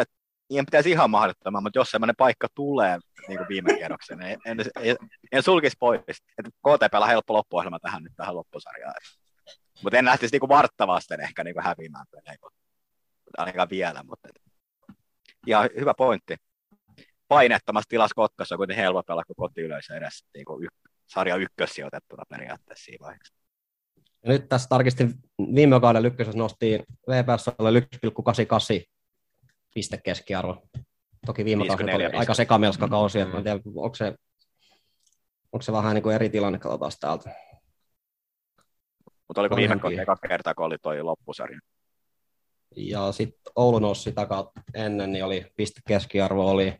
[0.49, 4.37] että en pitäisi ihan mahdottomaan, mutta jos sellainen paikka tulee niin kuin viime kierroksen, niin
[4.45, 4.95] en, en,
[5.31, 6.01] en, sulkisi pois.
[6.41, 8.93] KTP on helppo loppuohjelma tähän nyt tähän loppusarjaan.
[9.83, 12.37] Mutta en lähtisi niin varttavasten ehkä niin häviämään pelejä,
[13.37, 14.03] ainakaan vielä.
[14.03, 14.29] Mutta
[15.47, 16.35] ihan hyvä pointti.
[17.27, 20.67] Painettomassa tilassa Kotkassa on kuitenkin helppo pelaa kuin kotiyleisö edessä niin kuin
[21.07, 23.35] sarja ykkössijoitettuna periaatteessa siinä vaiheessa.
[24.23, 25.13] Ja nyt tässä tarkistin
[25.55, 28.94] viime kauden ykkösessä nostiin VPS 1,88
[29.75, 30.67] piste keskiarvo.
[31.25, 33.33] Toki viime kausi oli 54 aika sekamelska kausi, että Mm.
[33.33, 34.15] mä en tiedä, onko se,
[35.51, 37.29] onko se vähän niin kuin eri tilanne, katsotaan täältä.
[39.27, 40.03] Mutta oliko viime ihan kauden kiinni.
[40.13, 41.59] eka kerta, kun oli toi loppusarja?
[42.75, 46.77] Ja sitten Oulu nousi sitä kautta ennen, niin oli piste keskiarvo oli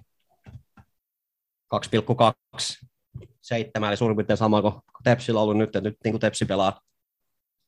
[1.76, 4.74] 2,27, eli suurin piirtein sama kuin
[5.04, 6.82] Tepsillä ollut nyt, että nyt niin kuin Tepsi pelaa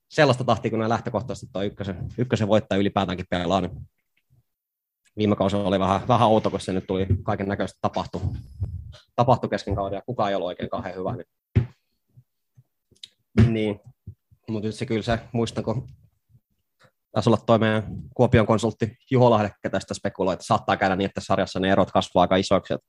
[0.09, 3.71] sellaista tahtia, kun nämä lähtökohtaisesti tuo ykkösen, ykkösen voittaja ylipäätäänkin pelaa, niin
[5.17, 8.21] viime kausi oli vähän, vähän outo, kun se nyt tuli kaiken näköistä tapahtu,
[9.15, 11.15] tapahtu kesken kauden ja kukaan ei ollut oikein kauhean hyvä.
[11.15, 11.27] Niin,
[13.53, 13.79] niin.
[14.49, 15.87] mutta nyt se kyllä se, muistan, kun
[17.11, 21.21] taisi olla toi meidän Kuopion konsultti Juho Lahdekka tästä spekuloi, että saattaa käydä niin, että
[21.21, 22.87] sarjassa ne erot kasvaa aika isoiksi, että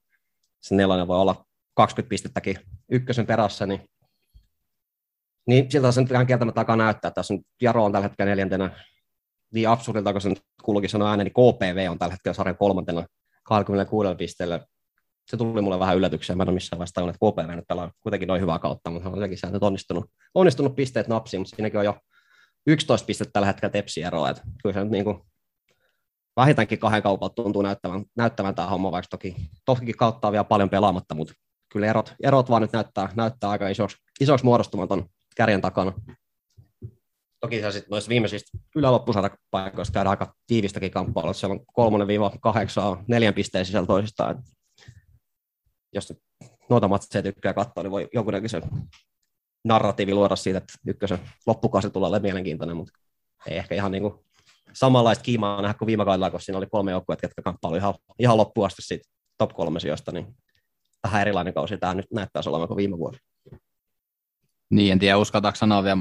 [0.61, 2.59] se nelonen voi olla 20 pistettäkin
[2.91, 3.81] ykkösen perässä, niin,
[5.47, 7.11] niin siltä se nyt ihan kieltämättä alkaa näyttää.
[7.11, 8.85] Tässä nyt Jaro on tällä hetkellä neljäntenä,
[9.55, 13.07] niin absurdilta, kun se nyt kuuluukin sanoa ääneen, niin KPV on tällä hetkellä sarjan kolmantena
[13.43, 14.61] 26 pisteellä.
[15.31, 18.27] Se tuli mulle vähän yllätyksiä, mä en ole missään tajunnut, että KPV nyt pelaa kuitenkin
[18.27, 21.97] noin hyvää kautta, mutta on sekin nyt onnistunut, onnistunut pisteet napsiin, mutta siinäkin on jo
[22.67, 25.19] 11 pistettä tällä hetkellä tepsi eroa, että kyllä se nyt niin kuin
[26.37, 30.71] vähintäänkin kahden kaupalta tuntuu näyttävän, näyttävän tämä homma, vaikka toki, toki kautta on vielä paljon
[30.71, 31.35] pelaamatta, mutta
[31.73, 35.93] kyllä erot, erot vaan nyt näyttää, näyttää aika isoksi, isoksi muodostumaan tuon kärjen takana.
[37.41, 43.05] Toki se sitten noissa viimeisistä yläloppusarjapaikoista käydään aika tiivistäkin kamppailua, siellä on kolmonen viiva kahdeksan
[43.07, 44.43] neljän pisteen sisällä toisistaan.
[45.93, 46.13] Jos
[46.71, 48.63] noita matseja tykkää katsoa, niin voi jonkunnäköisen
[49.65, 52.93] narratiivi luoda siitä, että ykkösen loppukausi tulee olemaan mielenkiintoinen, mutta
[53.47, 54.15] ei ehkä ihan niin kuin
[54.73, 58.37] samanlaista kiimaa nähdä kuin viime kaudella, kun siinä oli kolme joukkuetta, jotka kamppailuivat ihan, ihan
[58.37, 59.09] loppuun asti siitä
[59.39, 60.37] top kolme sijoista, niin
[61.03, 63.19] vähän erilainen kausi tämä nyt näyttäisi olevan kuin viime vuosi.
[64.71, 65.99] Niin, en tiedä, uskaltaako sanoa vielä.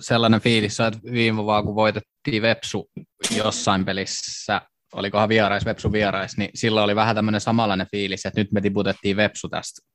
[0.00, 2.90] Sellainen fiilis että viime vaan kun voitettiin Vepsu
[3.36, 4.60] jossain pelissä,
[4.92, 9.16] olikohan vierais, Vepsu vierais, niin silloin oli vähän tämmöinen samanlainen fiilis, että nyt me tiputettiin
[9.16, 9.92] Vepsu tästä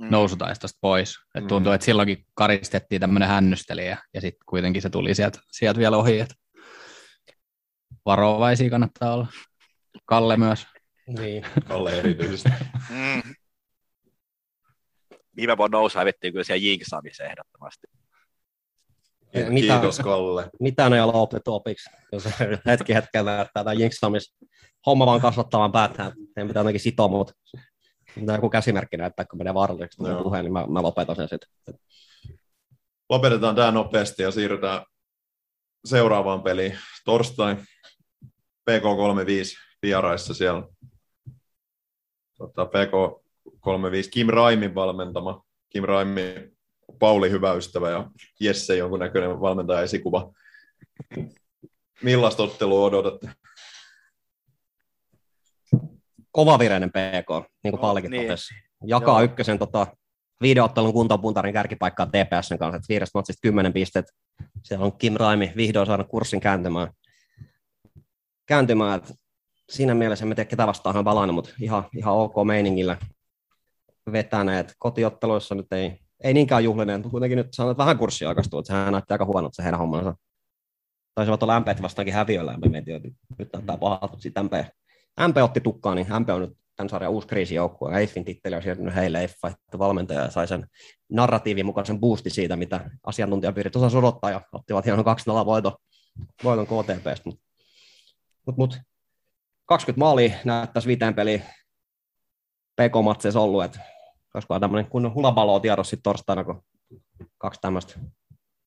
[0.00, 0.06] Mm.
[0.10, 1.14] nousutaistosta pois.
[1.34, 1.48] Et Mm.
[1.48, 6.20] tuntuu, että silloinkin karistettiin tämmöinen hännystelijä, ja sitten kuitenkin se tuli sieltä, sieltä vielä ohi.
[6.20, 6.34] Et
[8.04, 9.26] varovaisia kannattaa olla.
[10.04, 10.66] Kalle myös.
[11.18, 11.46] Niin.
[11.68, 12.48] Kalle erityisesti.
[12.90, 13.34] Mm.
[15.38, 17.86] Viime vuonna nousu hävittiin kyllä siellä Jinksamissa ehdottomasti.
[19.48, 20.50] Mitä- Kiitos Kalle.
[20.60, 22.24] Mitään ei ole opettu opiksi, jos
[22.66, 24.36] hetki hetkellä näyttää tämä Jinksamis
[24.86, 26.12] homma vaan kasvattamaan päätään.
[26.34, 27.32] Teidän pitää jotenkin sitoa mut.
[28.16, 31.48] Mitä joku käsimerkki näyttää, kun menee vaaralliseksi tuo puheen, niin mä, mä lopetan sen sitten.
[33.08, 34.82] Lopetetaan tämä nopeasti ja siirrytään
[35.84, 36.78] seuraavaan peliin.
[37.04, 37.56] Torstai
[38.70, 40.62] PK35 vieraissa siellä.
[42.38, 42.66] Tota,
[43.56, 45.44] PK35 Kim Raimin valmentama.
[45.70, 46.34] Kim Raimi,
[46.98, 50.32] Pauli hyvä ystävä ja Jesse jonkunnäköinen valmentaja esikuva.
[52.02, 53.30] Millaista ottelua odotatte?
[56.30, 58.22] Kovavireinen PK, niin kuin Pallikin niin.
[58.22, 58.54] totesi.
[58.86, 59.24] Jakaa Joo.
[59.24, 59.86] ykkösen tota,
[60.40, 64.04] viideottelun kuntopuntarin kärkipaikkaa TPSn kanssa, että viidestä matsista kymmenen pistet.
[64.62, 66.92] Siellä on Kim Raimi vihdoin saanut kurssin kääntymään.
[68.46, 69.00] kääntymään
[69.70, 72.96] siinä mielessä en mä tiedä ketä vastaan hän on palannut, mutta ihan, ihan ok meiningillä
[74.12, 74.74] vetäneet.
[74.78, 78.66] Kotiotteluissa nyt ei, ei niinkään juhlinen, mutta kuitenkin nyt sanotaan, että vähän kurssia aikaistuu, että
[78.66, 80.14] sehän näytti aika huonolta se heidän hommansa.
[81.14, 84.52] Taisivat olla MP vastaankin häviöllä, ja me mietin, että nyt näyttää pahalta, mutta sitten MP,
[85.28, 87.98] MP otti tukkaan, niin MP on nyt tämän sarjan uusi kriisijoukkue.
[87.98, 90.66] Eiffin titteli on siirtynyt heille, Eiff vaihtoi valmentaja ja sai sen
[91.08, 95.04] narratiivin mukaisen boosti siitä, mitä asiantuntijapiirit osasivat odottaa, ja ottivat hienon
[95.42, 95.76] 2-0 voiton,
[96.44, 97.22] voiton KTPstä.
[97.24, 97.42] Mutta
[98.46, 98.78] mut, mut,
[99.66, 101.42] 20 maalia näyttäisi viiteen peliin
[102.76, 103.80] PK-matseissa ollut, että
[104.34, 106.62] olisiko tämmöinen kunnon hulabalo tiedossa sitten torstaina, kun
[107.38, 107.94] kaksi tämmöistä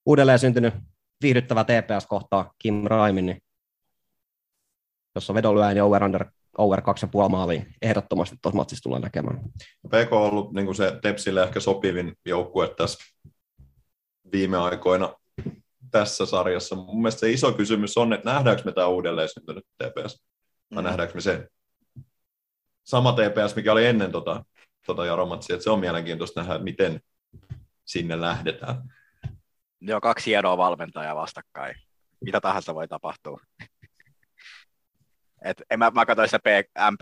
[0.05, 0.74] uudelleen syntynyt
[1.22, 3.41] viihdyttävä TPS kohtaa Kim Raimin, niin
[5.16, 6.26] jos on vedonlyöjä, niin over, under,
[6.57, 9.39] over 2,5 maalia ehdottomasti tuossa matsissa tulee näkemään.
[9.88, 12.99] PK on ollut niin se Tepsille ehkä sopivin joukkue tässä
[14.32, 15.14] viime aikoina
[15.91, 16.76] tässä sarjassa.
[16.76, 20.24] Mun mielestä se iso kysymys on, että nähdäänkö me tämä uudelleen syntynyt TPS,
[20.76, 20.88] vai Mm.
[20.88, 21.47] nähdäänkö me se
[22.84, 24.45] sama TPS, mikä oli ennen tota,
[24.86, 27.01] tota Jaromatsia, se on mielenkiintoista nähdä, miten
[27.86, 28.84] sinne lähdetään.
[29.82, 31.75] Joo, kaksi hienoa valmentajaa vastakkain.
[32.21, 33.39] Mitä tahansa voi tapahtua.
[35.45, 36.47] Et en mä, mä katsoin sitä P,
[36.91, 37.01] MP,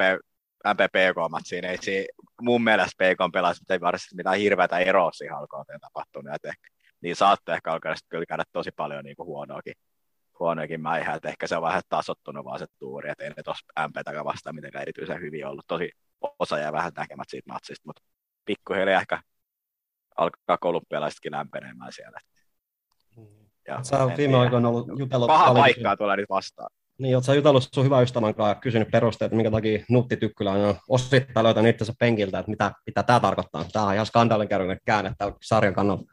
[0.68, 2.06] MP-PK-matsiin, ei siinä,
[2.42, 6.36] mun mielestä PK pelasi, mutta ei varsinaisesti mitään hirveätä eroa siihen alkauteen tapahtunut.
[6.36, 6.68] Et ehkä,
[7.02, 9.74] niin saatte ehkä alkaa kyllä käydä tosi paljon niin huonoakin,
[10.40, 13.88] huonoakin mäihää, että ehkä se on vähän tasottunut vaan se tuuri, että ei ne tuossa
[13.88, 15.68] MP-takaa vastaan mitenkään erityisen hyvin ollut.
[15.68, 15.92] Tosi
[16.40, 18.02] osa jää vähän näkemät siitä matsista, mutta
[18.46, 19.22] pikkuhiljaa ehkä
[20.18, 22.20] alkaa kolumbialaisetkin lämpenemään siellä.
[23.68, 26.70] Ja Sä oot viime aikoina ollut jutellut Paha paljon- paikkaa tulee nyt vastaan.
[26.98, 30.52] Niin, oot sä jutellut sun hyvän ystävän kanssa ja kysynyt perusteet, minkä takia Nutti Tykkylä
[30.52, 33.66] on osittain löytänyt itsensä penkiltä, että mitä, mitä tämä tarkoittaa.
[33.74, 36.04] Tämä on ihan skandaalinkäynyt käänne tällä sarjan kannalta.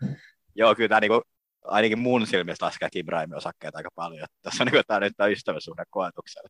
[0.54, 1.22] Joo, kyllä tämä niinku,
[1.64, 4.26] ainakin mun silmistä laskee Kim Raimin osakkeet aika paljon.
[4.42, 6.48] Tässä on niinku, tämä nyt tämä ystäväsuhde koetuksella.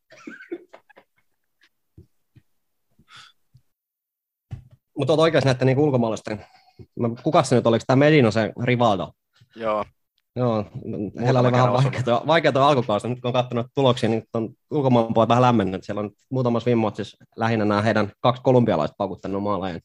[4.98, 6.44] Mutta oot oikeasti näiden niin ulkomaalaisten.
[7.22, 9.12] Kukas se nyt, oliko tämä Medina se Rivaldo?
[9.56, 9.84] Joo,
[10.36, 10.64] Joo,
[11.20, 13.08] heillä oli vähän vaikeaa, vaikeaa alkukausta.
[13.08, 15.84] Nyt kun on katsonut tuloksia, niin on ulkomaan puolella vähän lämmennyt.
[15.84, 19.80] Siellä on muutamassa viime siis lähinnä nämä heidän kaksi kolumbialaista pakuttanut maaleen.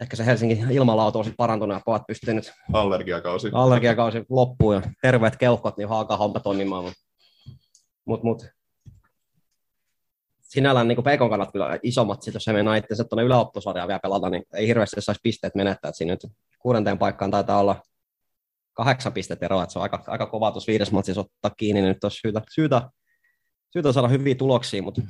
[0.00, 3.50] Ehkä se Helsingin ilmanlaatu on parantunut ja pojat pystyy nyt Allergiakausi.
[3.52, 6.84] allergiakausi loppuu ja terveet keuhkot, niin alkaa homma toimimaan.
[6.84, 6.98] Mutta
[8.04, 8.46] mut, mut.
[10.50, 14.30] Sinällään niin Pekon kannat kyllä isommat, sit jos se mennään itse tuonne yläottosarjaan vielä pelata,
[14.30, 15.88] niin ei hirveästi saisi pisteet menettää.
[15.88, 16.26] Et siinä nyt
[16.58, 17.82] kuudenteen paikkaan taitaa olla
[18.72, 21.88] kahdeksan pistettä eroa, että se on aika, aika kova tuossa viides matsissa ottaa kiinni, niin
[21.88, 22.90] nyt olisi syytä, syytä,
[23.72, 25.02] syytä saada hyviä tuloksia, mutta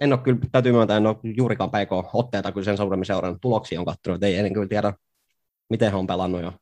[0.00, 3.40] en ole kyllä, täytyy myöntää, en ole juurikaan PK-otteita kyllä sen suuremmin seurannut.
[3.40, 4.92] Tuloksia on katsonut, ei en kyllä tiedä,
[5.70, 6.52] miten he on pelannut ja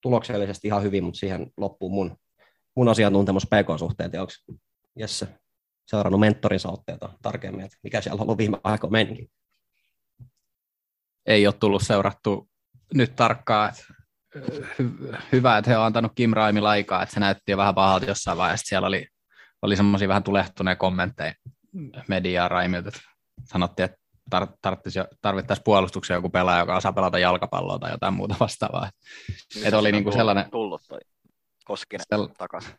[0.00, 2.16] tuloksellisesti ihan hyvin, mutta siihen loppuu mun,
[2.76, 4.32] mun asiantuntemus PK-suhteet onko
[4.98, 5.28] Jesse
[5.88, 9.30] seurannut mentorinsa otteita tarkemmin, että mikä siellä on ollut viime aikoina meininki.
[11.26, 12.48] Ei ole tullut seurattu
[12.94, 13.84] nyt tarkkaan, että
[14.82, 18.06] hy- hyvä, että he on antanut Kim Raimilla aikaa, että se näytti jo vähän pahalta
[18.06, 18.66] jossain vaiheessa.
[18.68, 19.06] Siellä oli,
[19.62, 21.34] oli semmoisia vähän tulehtuneja kommentteja
[22.08, 23.00] mediaa Raimilta, että
[23.44, 23.98] sanottiin, että
[24.36, 28.90] tar- tarvittaisiin puolustuksen joku pelaaja, joka osaa pelata jalkapalloa tai jotain muuta vastaavaa.
[29.64, 30.98] Että oli niinku sellainen, tullut toi
[31.64, 32.74] Koskinen Sel- takaisin.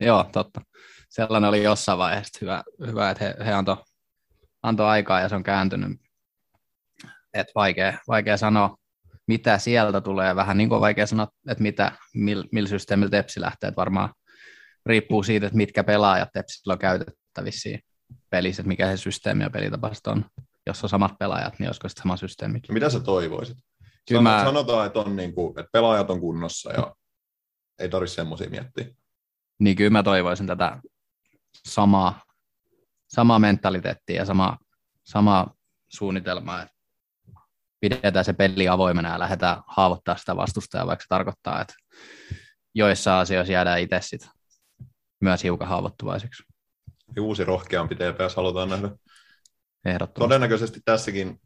[0.00, 0.60] Joo, totta.
[1.08, 3.76] Sellainen oli jossain vaiheessa hyvä, hyvä että he, he antoi
[4.62, 6.00] anto aikaa ja se on kääntynyt.
[7.34, 8.76] Et vaikea, vaikea sanoa,
[9.26, 10.36] mitä sieltä tulee.
[10.36, 13.68] Vähän niin kuin vaikea sanoa, että mitä, mil, millä systeemillä Tepsi lähtee.
[13.68, 14.14] Et varmaan
[14.86, 17.68] riippuu siitä, että mitkä pelaajat Tepsillä on käytettävissä
[18.30, 20.24] pelissä, että mikä se systeemi ja pelitapasta on.
[20.66, 22.60] Jos on samat pelaajat, niin olisiko sitten sama systeemi.
[22.68, 23.56] Mitä sä toivoisit?
[24.08, 26.94] Kyllä Sano, mä- Sanotaan, että, on niin kuin, että pelaajat on kunnossa ja
[27.78, 28.86] ei tarvitse semmoisia miettiä.
[29.58, 30.80] niin kyllä mä toivoisin tätä
[31.66, 32.22] samaa,
[33.08, 34.58] samaa mentaliteettia ja samaa,
[35.02, 35.54] samaa
[35.88, 36.74] suunnitelmaa, että
[37.80, 41.74] pidetään se peli avoimena ja lähdetään haavoittaa sitä vastustajaa, vaikka se tarkoittaa, että
[42.74, 44.28] joissa asioissa jäädään itse sit
[45.20, 46.42] myös hiukan haavoittuvaiseksi.
[47.16, 48.90] Ja uusi rohkeampi TPS halutaan nähdä.
[49.84, 50.28] Ehdottomasti.
[50.28, 51.40] Todennäköisesti tässäkin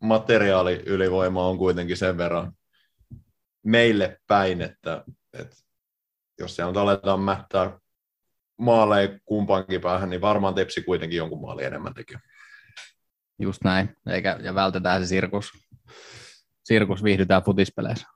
[0.00, 2.52] materiaali ylivoima on kuitenkin sen verran
[3.62, 5.56] meille päin, että, että
[6.38, 7.78] jos siellä nyt aletaan mättää
[8.62, 12.18] maaleja kumpaankin päähän, niin varmaan Tepsi kuitenkin jonkun maali enemmän tekee.
[13.38, 15.50] Just näin, Eikä, ja vältetään se sirkus.
[16.64, 18.06] Sirkus viihdytään futispeleissä.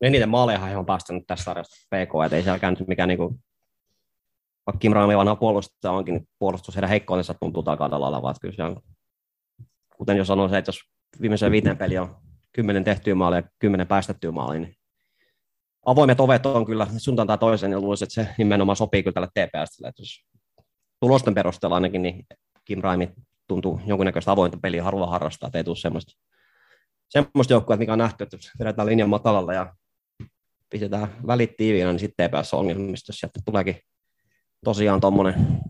[0.00, 3.40] Eniten maaleja he on päästänyt tässä sarjassa PK, että ei siellä käynyt mikään niinku,
[4.66, 8.62] vaikka Kim Raami vanha puolustaja onkin, niin puolustus heidän heikkoutensa tuntuu vaan että kyllä se
[8.62, 8.80] on,
[9.96, 10.80] kuten jo sanoin se, että jos
[11.20, 12.16] viimeisen viiteen peli on
[12.52, 14.79] kymmenen tehtyä maalia ja kymmenen päästettyä maalia, niin
[15.90, 19.28] avoimet ovet on kyllä suuntaan tai toiseen, ja luulisin, että se nimenomaan sopii kyllä tälle
[19.28, 20.24] TPSlle, jos
[21.00, 22.26] tulosten perusteella ainakin, niin
[22.64, 23.12] Kim Raimi
[23.48, 26.12] tuntuu jonkunnäköistä avointa peliä harvoin harrastaa, että ei tule semmoista
[27.08, 29.74] semmoista joukkoa, mikä on nähty, että vedetään linjan matalalla ja
[30.70, 33.76] pistetään välit tiiviinä, niin sitten ei pääse ongelmista, jos sieltä tuleekin
[34.64, 35.60] tosiaan tuommoinen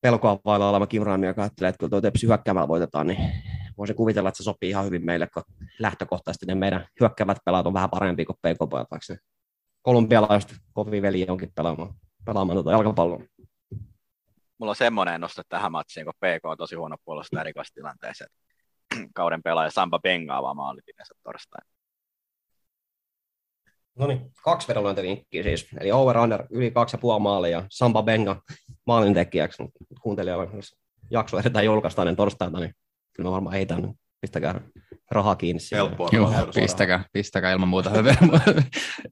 [0.00, 3.18] pelkoa vailla oleva Kim Raimi, joka ajattelee, että kun tuo tepsi hyökkäämällä voitetaan, niin
[3.82, 5.42] voisin kuvitella, että se sopii ihan hyvin meille, kun
[5.78, 9.16] lähtökohtaisesti ne meidän hyökkäävät pelaat on vähän parempia kuin PK-pojat, vaikka se
[9.82, 13.22] kolumbialaiset kovin veli onkin pelaamaan, pelaamaan tuota jalkapalloa.
[14.58, 18.30] Mulla on semmoinen ennuste tähän matsiin, kun PK on tosi huono puolustaa erikoistilanteeseen.
[19.14, 21.70] Kauden pelaaja Samba Benga avaa maalitinensa torstaina.
[23.98, 25.68] No niin, kaksi vedonlyöntivinkkiä siis.
[25.80, 28.42] Eli over under yli kaksi ja puoli maalia ja Samba Benga
[28.86, 29.62] maalintekijäksi.
[30.02, 30.76] Kuuntelijoille, jos
[31.10, 32.74] jakso edetään julkaistaan niin torstaina, niin
[33.12, 33.94] kyllä mä varmaan heitän.
[34.20, 34.60] Pistäkää
[35.10, 35.60] rahaa kiinni.
[35.72, 36.08] Helppoa.
[36.12, 38.16] Joo, pistäkää, pistäkää ilman muuta höveä.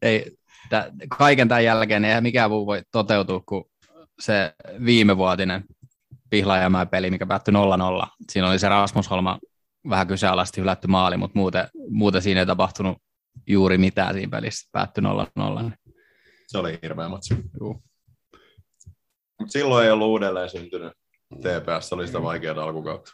[0.03, 0.37] Ei,
[0.69, 3.65] tä, kaiken tämän jälkeen eihän mikään muu voi toteutua kuin
[4.21, 5.65] se viimevuotinen
[6.31, 8.07] Pihlajamäen peli, mikä päättyi 0-0.
[8.33, 9.39] Siinä oli se Rasmus Holma
[9.89, 12.99] vähän kyseenalaisesti hylätty maali, mutta muuten, muuten siinä ei tapahtunut
[13.47, 14.69] juuri mitään siinä pelissä.
[14.73, 15.71] Päättyi 0-0.
[16.47, 17.35] Se oli hirveä matsi.
[17.61, 17.83] Juu.
[19.41, 20.93] Mutta silloin ei ollut uudelleen syntynyt.
[21.37, 23.13] TPS oli sitä vaikeaa alkukautta.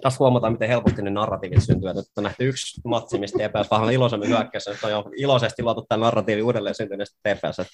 [0.00, 1.96] Taas huomataan, miten helposti ne narratiivit syntyvät.
[1.96, 4.70] Nyt on nähty yksi matsi, mistä TPS vähän iloisemmin hyökkässä.
[4.70, 7.68] Nyt on jo iloisesti luotu tämä narratiivi uudelleen syntyneestä TPS.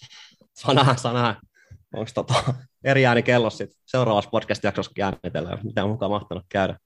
[0.55, 1.35] Saa nähdä, saa nähdä.
[1.95, 2.35] onko tota,
[2.85, 6.79] eri ääni kello sitten seuraavassa podcast-jaksossa äänitellään, mitä on mukaan mahtanut käydä.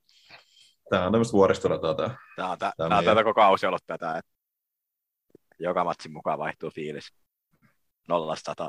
[0.90, 2.16] Tämä on tämmöistä vuoristorataa tämä.
[2.36, 4.30] Tämä on, tä, Tämä tämä on meidän- tätä koko kausi ollut tätä, että
[5.58, 7.12] joka matsin mukaan vaihtuu fiilis.
[8.08, 8.68] Nollasta sata.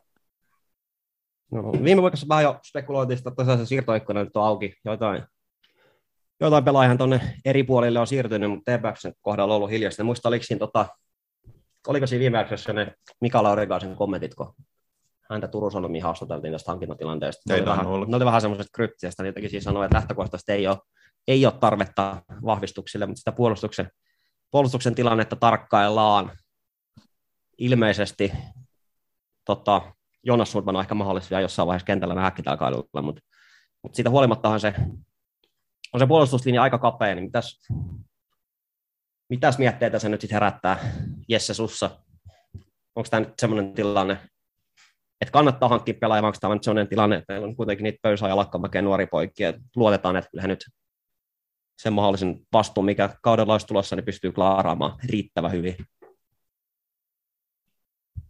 [1.52, 4.74] No, viime vuodessa vähän jo spekuloitiin, että tosiaan se siirtoikkuna nyt on auki.
[4.86, 5.24] Joitain,
[6.42, 10.04] joitain pelaajia tuonne eri puolille on siirtynyt, mutta TPXn kohdalla on ollut hiljaista.
[10.04, 10.86] Muista, oliko siinä, tota,
[11.88, 14.54] oliko siinä viime jaksossa ne Mika Laurikaisen kommentit, kun
[15.30, 17.54] häntä Turun Sanomiin haastateltiin tästä hankintatilanteesta.
[17.54, 18.06] Ei Ne oli vähän, olla.
[18.06, 20.78] ne oli vähän semmoiset kryptisiä, niin jotenkin siinä sanoi, että lähtökohtaisesti ei ole,
[21.28, 23.90] ei ole tarvetta vahvistuksille, mutta sitä puolustuksen,
[24.52, 26.32] puolustuksen tilannetta tarkkaillaan
[27.58, 28.32] ilmeisesti
[29.46, 29.82] tota,
[30.24, 33.22] Jonas Sundman on ehkä mahdollista vielä jossain vaiheessa kentällä kadulla, mutta,
[33.84, 34.74] mutta siitä huolimattahan se
[35.94, 37.60] on se puolustuslinja aika kapea, niin mitäs,
[39.30, 40.80] mitäs mietteitä se nyt sitten herättää
[41.28, 41.90] Jesse Sussa?
[42.96, 44.14] Onko tämä nyt semmoinen tilanne,
[45.22, 48.30] että kannattaa hankkia pelaaja, vai onko tämä nyt semmoinen tilanne, että on kuitenkin niitä pöysää
[48.30, 50.66] ja lakkamäkeä nuori poikia, että luotetaan, että kyllähän nyt
[51.82, 55.76] sen mahdollisen vastuun, mikä kaudella olisi tulossa, niin pystyy klaaraamaan riittävän hyvin.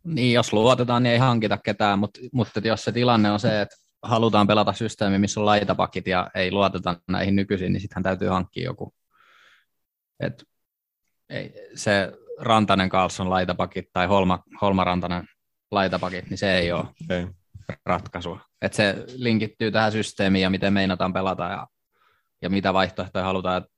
[0.04, 3.76] Niin, jos luotetaan, niin ei hankita ketään, mutta, mutta jos se tilanne on se, että
[4.04, 8.64] halutaan pelata systeemi, missä on laitapakit ja ei luoteta näihin nykyisiin, niin sittenhän täytyy hankkia
[8.64, 8.94] joku.
[10.20, 10.44] Et,
[11.30, 15.28] ei, se Rantanen Carlson laitapakit tai Holma, Holma Rantanen
[15.72, 17.28] laitapakit, niin se ei ole Ei.
[17.86, 18.40] ratkaisua.
[18.62, 21.68] Et se linkittyy tähän systeemiin ja miten meinataan pelata ja,
[22.42, 23.74] ja mitä vaihtoehtoja halutaan, että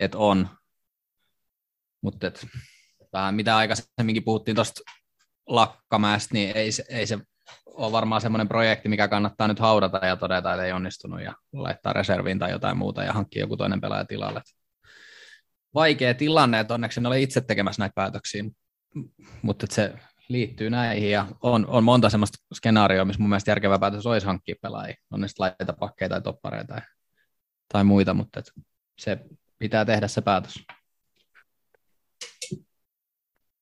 [0.00, 0.48] et on.
[2.02, 2.46] Mutta et,
[3.12, 4.80] vähän mitä aikaisemminkin puhuttiin tuosta
[5.46, 7.18] Lakkamäestä, niin ei se, ei se
[7.78, 11.92] ole varmaan semmoinen projekti, mikä kannattaa nyt haudata ja todeta, että ei onnistunut ja laittaa
[11.92, 14.42] reserviin tai jotain muuta ja hankkia joku toinen pelaaja tilalle.
[15.74, 18.44] Vaikea tilanne, että onneksi en ole itse tekemässä näitä päätöksiä,
[19.42, 19.94] mutta se
[20.28, 24.54] liittyy näihin ja on, on monta semmoista skenaarioa, missä mun mielestä järkevä päätös olisi hankkia
[24.62, 26.82] pelaajia, on sitten laita pakkeja tai toppareita tai,
[27.72, 28.42] tai muita, mutta
[28.98, 29.18] se
[29.58, 30.64] pitää tehdä se päätös.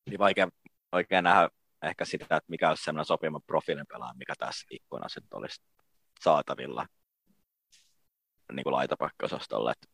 [0.09, 0.49] Niin vaikea,
[0.91, 1.49] oikein nähdä
[1.81, 5.61] ehkä sitä, että mikä olisi sellainen sopiva profiilin pelaaja, mikä tässä ikkunassa nyt olisi
[6.19, 6.85] saatavilla
[8.51, 9.71] niin kuin laitapakkiosastolle.
[9.71, 9.87] Että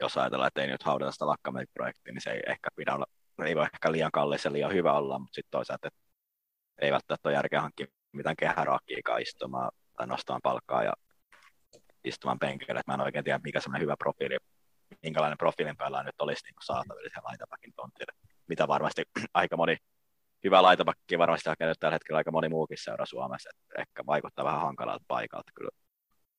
[0.00, 3.06] jos ajatellaan, että ei nyt haudata sitä lakkamäki-projektia, niin se ei ehkä pidä olla,
[3.44, 6.00] ei voi ehkä liian kallis ja liian hyvä olla, mutta sitten toisaalta, että
[6.78, 10.92] ei välttämättä ole järkeä hankkia mitään kehäraakkiikaan istumaan tai nostamaan palkkaa ja
[12.04, 12.80] istumaan penkille.
[12.80, 14.36] Et mä en oikein tiedä, mikä semmoinen hyvä profiili,
[15.02, 18.12] minkälainen profiilin pelaaja nyt olisi niin saatavilla siellä laitapakin tontille.
[18.48, 19.02] Mitä varmasti
[19.34, 19.76] aika moni
[20.44, 24.44] hyvä laitapakki varmasti hakee nyt tällä hetkellä aika moni muukin seura Suomessa, että ehkä vaikuttaa
[24.44, 25.70] vähän hankalalta paikalta kyllä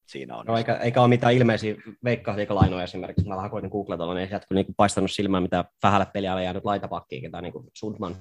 [0.05, 0.45] siinä on.
[0.45, 3.27] No, eikä, eikä ole mitään ilmeisiä veikkausliikalainoja esimerkiksi.
[3.27, 6.65] Mä vähän koitin googlata, niin ei sieltä kyllä niinku paistanut silmään, mitä vähälle peliälle jäänyt
[6.65, 8.15] laitapakkiin, ketä niin kuin Sundman,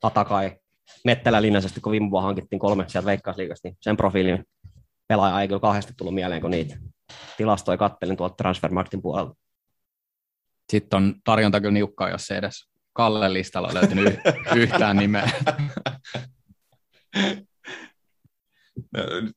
[0.00, 0.56] Tatakai,
[1.04, 4.44] Mettelä linjaisesti, kun viime vuonna hankittiin kolme sieltä veikkausliikasta, niin sen profiilin
[5.08, 6.76] pelaaja ei kyllä kahdesti tullut mieleen, kun niitä
[7.36, 9.34] tilastoja kattelin tuolta Transfermarktin puolelta.
[10.72, 14.20] Sitten on tarjonta kyllä niukkaa, jos se edes Kallen listalla löytynyt
[14.56, 15.30] yhtään nimeä.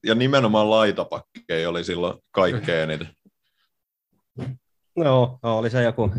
[0.05, 3.16] Ja nimenomaan laitapakkeja oli silloin kaikkein eniten.
[4.95, 6.12] Joo, no, oli se joku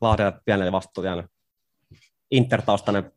[0.00, 1.28] Lahden pienelle vastuulijan
[2.30, 3.12] intertaustainen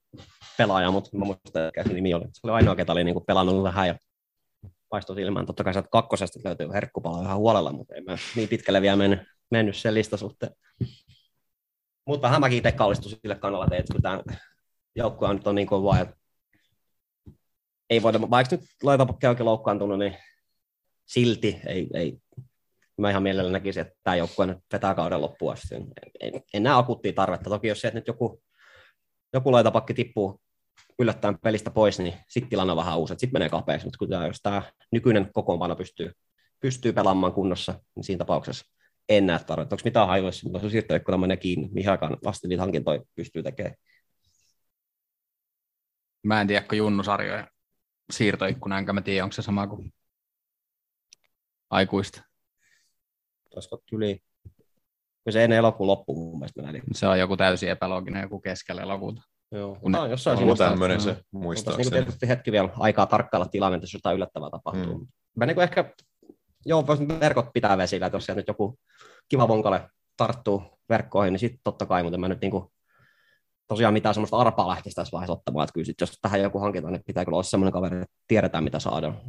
[0.58, 2.26] pelaaja, mutta mä muistan, mikä se nimi oli.
[2.34, 3.96] Se oli ainoa, ketä oli niin kuin pelannut vähän ja
[4.90, 5.46] paistoi silmään.
[5.46, 9.20] Totta kai sieltä kakkosesta löytyy herkkupala ihan huolella, mutta ei mä niin pitkälle vielä mennyt,
[9.52, 10.52] mennyt sen listasuhteen.
[12.08, 14.24] Mutta vähän mäkin itse kallistuin sille kannalle, että kun tämä
[14.96, 16.16] joukkue nyt on niin kova, että
[17.90, 20.18] ei voida, vaikka nyt laitapakki oikein loukkaantunut, niin
[21.06, 22.18] silti ei, ei
[22.98, 25.76] mä ihan mielelläni näkisin, että tämä joukkue nyt vetää kauden loppuun asti.
[26.20, 27.50] En, en, näe akuuttia tarvetta.
[27.50, 28.42] Toki jos se, että nyt joku,
[29.34, 30.42] joku laitapakki tippuu
[31.00, 34.62] yllättäen pelistä pois, niin sitten tilanne on vähän uusi, sitten menee kapeaksi, mutta jos tämä
[34.92, 36.12] nykyinen kokoonpano pystyy,
[36.60, 38.77] pystyy pelaamaan kunnossa, niin siinä tapauksessa
[39.10, 39.76] en näe tarvetta.
[39.76, 43.76] Onko mitään hailuissa, mutta jos siirtoikkuna menee kiinni, mihin aikaan vasta niitä hankintoja pystyy tekemään?
[46.24, 47.48] Mä en tiedä, kun junnusarjoja
[48.12, 49.94] siirtoikkuna, enkä mä tiedä, onko se sama kuin
[51.70, 52.22] aikuista.
[53.56, 54.20] Olisiko yli,
[55.24, 56.82] kun se ennen elokuun loppuun mun mielestä menee.
[56.94, 59.22] Se on joku täysin epälooginen, joku keskellä elokuuta.
[59.52, 61.90] Joo, Kun no, jossain On tämmöinen se, Mutta niin muistaakseni.
[61.90, 64.98] tietysti hetki vielä aikaa tarkkailla tilannetta, jos jotain yllättävää tapahtuu.
[64.98, 65.08] Mm.
[65.36, 65.94] Mä niin ehkä,
[66.68, 68.80] joo, voisin verkot pitää vesillä, että jos nyt joku
[69.30, 72.72] kiva vonkale tarttuu verkkoihin, niin sitten totta kai, mutta mä nyt niin kuin,
[73.68, 76.94] tosiaan mitään semmoista arpaa lähtisi tässä vaiheessa ottamaan, että kyllä sit, jos tähän joku hankitaan,
[76.94, 79.22] niin pitää kyllä olla semmoinen kaveri, että tiedetään mitä saadaan.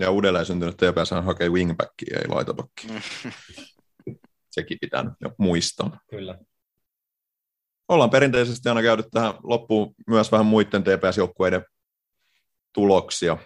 [0.00, 2.88] Ja uudelleen syntynyt TPS hakee wingbackia, ei laitapakki.
[4.50, 6.00] Sekin pitää nyt jo muistaa.
[6.10, 6.38] Kyllä.
[7.88, 11.64] Ollaan perinteisesti aina käynyt tähän loppuun myös vähän muiden TPS-joukkueiden
[12.72, 13.38] tuloksia.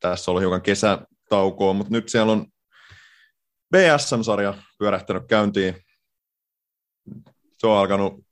[0.00, 0.62] Tässä oli hiukan
[1.30, 2.46] kesätaukoa, mutta nyt siellä on
[3.76, 5.76] BSM-sarja pyörähtänyt käyntiin.
[7.58, 8.24] Se on alkanut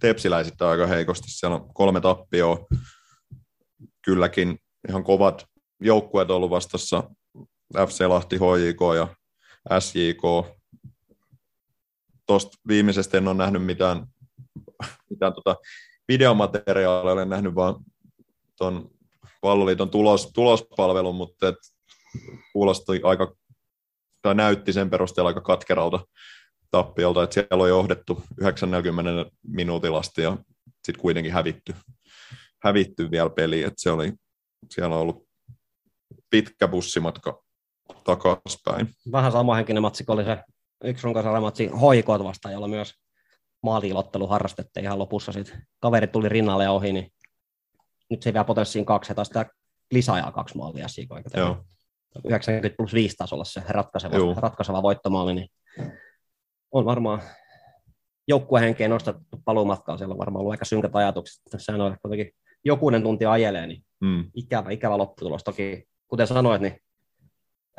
[0.00, 1.30] tepsiläisittää aika heikosti.
[1.30, 2.66] Siellä on kolme tappioa.
[4.04, 5.46] Kylläkin ihan kovat
[5.80, 7.10] joukkueet ollut vastassa.
[7.88, 10.22] FC Lahti, HJK ja SJK.
[12.26, 14.06] Tuosta viimeisestä en ole nähnyt mitään,
[15.10, 15.56] mitään tota
[16.08, 17.74] videomateriaalia, olen nähnyt vaan
[18.58, 18.90] tuon
[19.40, 21.56] Palloliiton tulos, tulospalvelun, mutta et
[22.52, 23.34] kuulosti aika,
[24.22, 26.00] tai näytti sen perusteella aika katkeralta
[26.70, 30.36] tappiolta, että siellä on johdettu 90 minuutilla asti ja
[30.84, 31.74] sitten kuitenkin hävitty,
[32.62, 34.12] hävitty vielä peli, että se oli,
[34.70, 35.28] siellä on ollut
[36.30, 37.42] pitkä bussimatka
[38.04, 38.94] takaspäin.
[39.12, 40.38] Vähän samanhenkinen matsi, kun oli se
[40.84, 42.94] yksi runkosarjamatsi hoikoot vastaan, jolla myös
[43.62, 45.32] maaliilottelu harrastettiin ihan lopussa.
[45.32, 47.12] Sitten kaveri tuli rinnalle ja ohi, niin
[48.10, 49.46] nyt se vielä potenssiin kaksi ja taas sitä
[49.90, 51.64] lisäajaa kaksi maalia siinä Joo.
[52.24, 54.34] 90 plus 5 tasolla se ratkaiseva, Joo.
[54.34, 55.48] ratkaiseva voittomaali, niin
[56.72, 57.22] on varmaan
[58.28, 59.96] joukkuehenkeen nostettu paluumatkaa.
[59.96, 61.42] Siellä on varmaan ollut aika synkät ajatukset.
[61.56, 62.32] Sehän on kuitenkin
[62.64, 64.30] jokunen tunti ajelee, niin Mm.
[64.34, 65.44] ikävä, ikävä lopputulos.
[65.44, 66.80] Toki, kuten sanoit, niin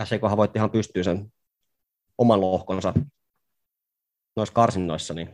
[0.04, 1.34] SEKhan voitti ihan pystyy sen
[2.18, 2.94] oman lohkonsa
[4.36, 5.30] noissa karsinnoissa, niin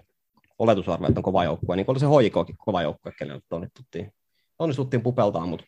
[0.60, 4.12] oletusarvo, että on kova joukkue, niin kuin oli se hoikoakin kova joukkue, kenelle onnistuttiin,
[4.60, 5.66] onnistuttiin pupeltaa, mutta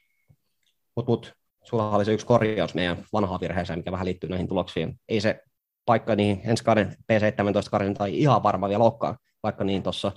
[0.96, 1.34] mut, mut,
[1.70, 5.00] sulla oli se yksi korjaus meidän vanhaan virheeseen, mikä vähän liittyy näihin tuloksiin.
[5.10, 5.42] Ei se
[5.86, 10.12] paikka niihin ensi kauden P17 karin tai ihan varma vielä olekaan, vaikka niin tuossa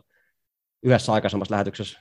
[0.82, 2.00] yhdessä aikaisemmassa lähetyksessä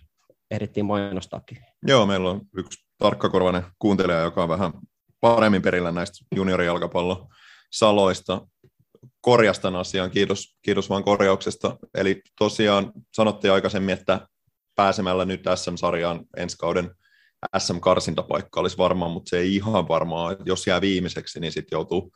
[0.51, 1.57] ehdittiin mainostaakin.
[1.87, 4.73] Joo, meillä on yksi tarkkakorvainen kuuntelija, joka on vähän
[5.19, 7.27] paremmin perillä näistä juniorijalkapallon
[7.71, 8.47] saloista.
[9.21, 11.77] Korjastan asian, kiitos, kiitos vaan korjauksesta.
[11.95, 14.27] Eli tosiaan sanottiin aikaisemmin, että
[14.75, 16.91] pääsemällä nyt SM-sarjaan ensi kauden
[17.57, 20.35] SM-karsintapaikka olisi varma, mutta se ei ihan varmaa.
[20.45, 22.13] Jos jää viimeiseksi, niin sitten joutuu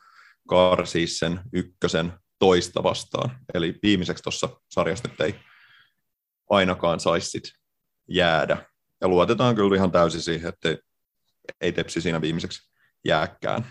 [0.48, 3.38] karsii sen ykkösen toista vastaan.
[3.54, 5.34] Eli viimeiseksi tuossa sarjasta nyt ei
[6.50, 7.42] ainakaan saisi
[8.08, 8.66] jäädä.
[9.00, 10.76] Ja luotetaan kyllä ihan täysin siihen, että
[11.60, 12.72] ei, tepsi siinä viimeiseksi
[13.04, 13.66] jääkään.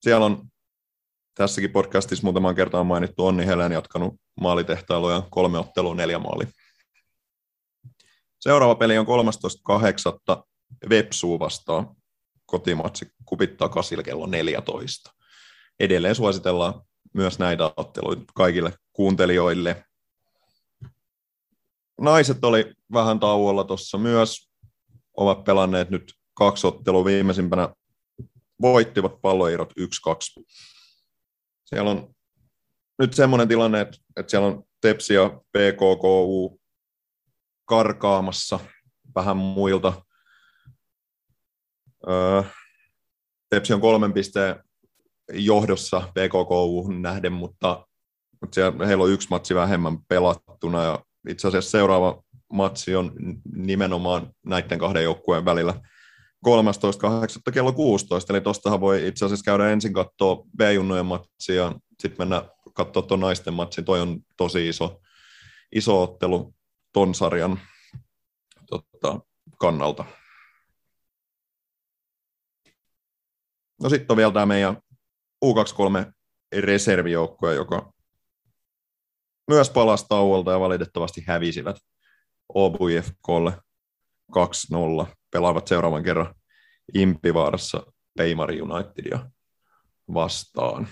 [0.00, 0.48] Siellä on
[1.34, 6.44] tässäkin podcastissa muutamaan kertaan mainittu Onni Helen jatkanut maalitehtailuja kolme ottelua neljä maali.
[8.40, 10.42] Seuraava peli on 13.8.
[10.90, 11.96] Vepsuu vastaan
[12.46, 15.10] kotimatsi kupittaa kasilla kello 14.
[15.80, 16.82] Edelleen suositellaan
[17.14, 19.84] myös näitä otteluita kaikille kuuntelijoille.
[22.00, 24.50] Naiset oli vähän tauolla tuossa myös,
[25.16, 27.68] ovat pelanneet nyt kaksi ottelua viimeisimpänä,
[28.60, 30.44] voittivat palloirot 1-2.
[31.64, 32.14] Siellä on
[32.98, 36.60] nyt semmoinen tilanne, että, siellä on Tepsi ja PKKU
[37.68, 38.60] karkaamassa
[39.14, 39.92] vähän muilta.
[42.08, 42.42] Öö,
[43.50, 44.56] Tepsi on kolmen pisteen
[45.32, 47.86] johdossa PKKU nähden, mutta,
[48.40, 50.98] mutta siellä, heillä on yksi matsi vähemmän pelattuna ja
[51.28, 53.12] itse asiassa seuraava matsi on
[53.54, 55.74] nimenomaan näiden kahden joukkueen välillä
[56.46, 57.52] 13.8.
[57.52, 62.42] kello 16, eli tuostahan voi itse asiassa käydä ensin katsoa B-junnojen matsia sitten mennä
[62.74, 63.84] katsoa tuon naisten matsin.
[63.84, 65.00] Toi on tosi iso,
[65.72, 66.54] iso ottelu
[66.98, 67.60] ton sarjan
[68.66, 69.20] tota,
[69.58, 70.04] kannalta.
[73.82, 74.76] No sitten on vielä tämä meidän
[75.44, 76.12] U23
[76.60, 77.92] reservijoukkue, joka
[79.48, 81.76] myös palasi tauolta ja valitettavasti hävisivät
[82.54, 83.52] OBFKlle
[84.32, 85.06] 2-0.
[85.30, 86.34] Pelaavat seuraavan kerran
[86.94, 87.86] Impivaarassa
[88.16, 89.30] Peimari Unitedia
[90.14, 90.88] vastaan.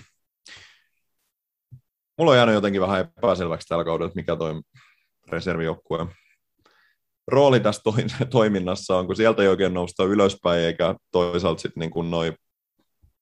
[2.17, 4.61] Mulla on jäänyt jotenkin vähän epäselväksi tällä kaudella, että mikä toi
[5.29, 6.07] reservijoukkueen
[7.27, 7.81] rooli tässä
[8.29, 12.33] toiminnassa on, kun sieltä ei oikein nousta ylöspäin, eikä toisaalta sitten niin kuin noi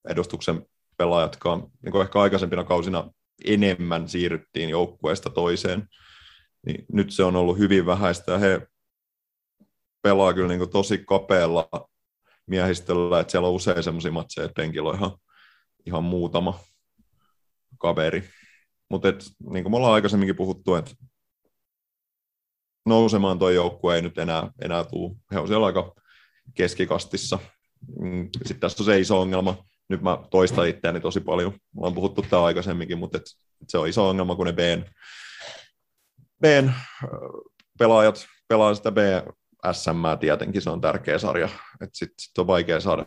[0.09, 0.65] edustuksen
[0.97, 3.09] pelaajatkaan, niin kuin ehkä aikaisempina kausina
[3.45, 5.87] enemmän siirryttiin joukkueesta toiseen,
[6.65, 8.67] niin nyt se on ollut hyvin vähäistä ja he
[10.01, 11.69] pelaa kyllä niin kuin tosi kapealla
[12.47, 15.11] miehistöllä, että siellä on usein semmoisia matseja, että penkillä on ihan,
[15.85, 16.59] ihan muutama
[17.77, 18.23] kaveri.
[18.89, 19.07] Mutta
[19.49, 20.91] niin kuin me ollaan aikaisemminkin puhuttu, että
[22.85, 25.15] nousemaan tuo joukkue ei nyt enää, enää tule.
[25.33, 25.95] He on siellä aika
[26.53, 27.39] keskikastissa.
[27.99, 29.57] Mm, Sitten tässä on se iso ongelma.
[29.89, 31.51] Nyt mä toistan itseäni tosi paljon.
[31.51, 33.23] Me ollaan puhuttu tämä aikaisemminkin, mutta et,
[33.61, 34.53] et se on iso ongelma, kun ne
[36.41, 36.71] Bn
[37.79, 38.97] pelaajat pelaa sitä B,
[39.71, 41.49] SM tietenkin, se on tärkeä sarja.
[41.93, 43.05] Sitten sit on vaikea saada,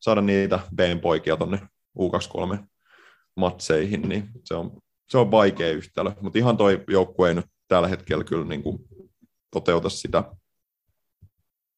[0.00, 1.58] saada niitä B-poikia tuonne
[1.98, 2.64] U23
[3.36, 6.10] matseihin, niin se on, se on vaikea yhtälö.
[6.20, 8.78] Mutta ihan toi joukkue ei nyt tällä hetkellä kyllä niin kuin
[9.50, 10.24] toteuta sitä,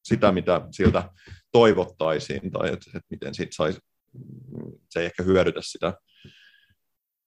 [0.05, 1.11] sitä, mitä siltä
[1.53, 3.81] toivottaisiin tai että, että miten siitä saisi,
[4.91, 5.95] se ei ehkä hyödytä sitä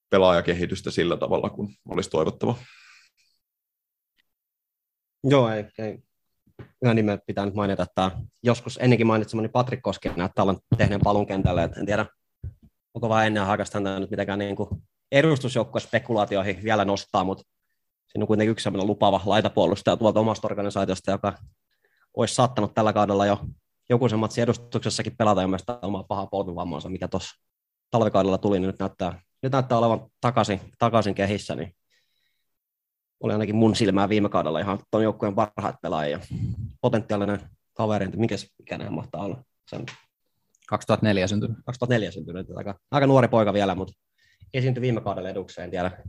[0.10, 2.56] pelaajakehitystä sillä tavalla, kun olisi toivottava.
[5.24, 6.00] Joo, ei, ei.
[6.84, 8.12] Ihan nimen pitää nyt mainita, että
[8.44, 12.06] joskus ennenkin mainitsemani Patrik Koski näyttää olevan tehneen palun kentälle, että en tiedä,
[12.94, 14.70] onko vain ennen häntä nyt mitenkään niin kuin
[15.12, 17.44] edustusjoukkojen spekulaatioihin vielä nostaa, mutta
[18.12, 21.34] siinä on kuitenkin yksi sellainen lupaava laitapuolustaja tuolta omasta organisaatiosta, joka
[22.18, 23.40] olisi saattanut tällä kaudella jo
[23.90, 27.42] joku sen matsin edustuksessakin pelata mielestäni omaa pahaa polvivammansa, mikä tuossa
[27.92, 31.76] talvikaudella tuli, niin nyt näyttää, nyt näyttää olevan takaisin, takaisin kehissä, niin
[33.20, 36.20] oli ainakin mun silmää viime kaudella ihan tuon joukkueen parhaat pelaajia.
[36.82, 37.40] Potentiaalinen
[37.74, 39.44] kaveri, mikä ikäinen mahtaa olla?
[39.70, 39.86] Sen
[40.68, 41.58] 2004 syntynyt.
[41.66, 43.94] 2004 syntynyt, aika, aika nuori poika vielä, mutta
[44.54, 46.04] esiintyi viime kaudella edukseen, en tiedä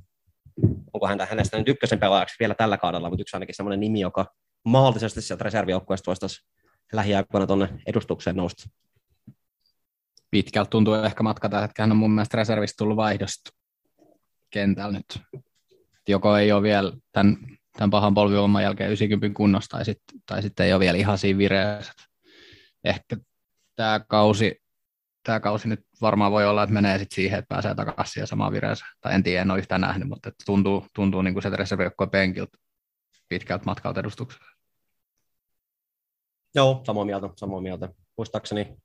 [0.92, 4.26] onko häntä, hänestä nyt ykkösen pelaajaksi vielä tällä kaudella, mutta yksi ainakin sellainen nimi, joka
[4.64, 6.46] mahdollisesti sieltä reservijoukkueesta voisi
[6.92, 8.70] lähiaikoina tuonne edustukseen nousta.
[10.30, 13.51] Pitkältä tuntuu ehkä matka tällä hetkellä on mun mielestä reservistä tullut vaihdosta
[14.51, 15.42] kentällä nyt.
[16.09, 17.36] Joko ei ole vielä tämän,
[17.76, 21.92] tämän pahan polvivamman jälkeen 90 kunnossa, tai sitten sit ei ole vielä ihan siinä vireessä.
[22.84, 23.16] Ehkä
[23.76, 24.59] tämä kausi,
[25.22, 28.52] tämä kausi nyt varmaan voi olla, että menee sitten siihen, että pääsee takaisin siihen samaan
[28.52, 28.90] vireeseen.
[29.00, 32.58] Tai en tiedä, en ole yhtään nähnyt, mutta tuntuu, tuntuu niin kuin se reservijoukkojen penkiltä
[33.28, 34.50] pitkältä matkalta edustuksella.
[36.54, 37.88] Joo, samaa mieltä, samaa mieltä.
[38.16, 38.76] Muistaakseni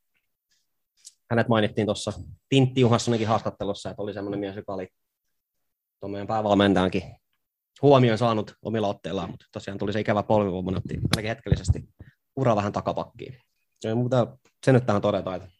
[1.30, 2.14] hänet mainittiin tuossa
[2.50, 4.88] Tintti Juhassonenkin haastattelussa, että oli semmoinen mies, joka oli
[6.00, 7.04] tuon meidän päävalmentajankin
[7.82, 11.90] huomioon saanut omilla otteillaan, mutta tosiaan tuli se ikävä polvivamma, otti ainakin hetkellisesti
[12.36, 13.38] ura vähän takapakkiin.
[13.84, 15.55] Ja mutta se nyt tähän todeta, että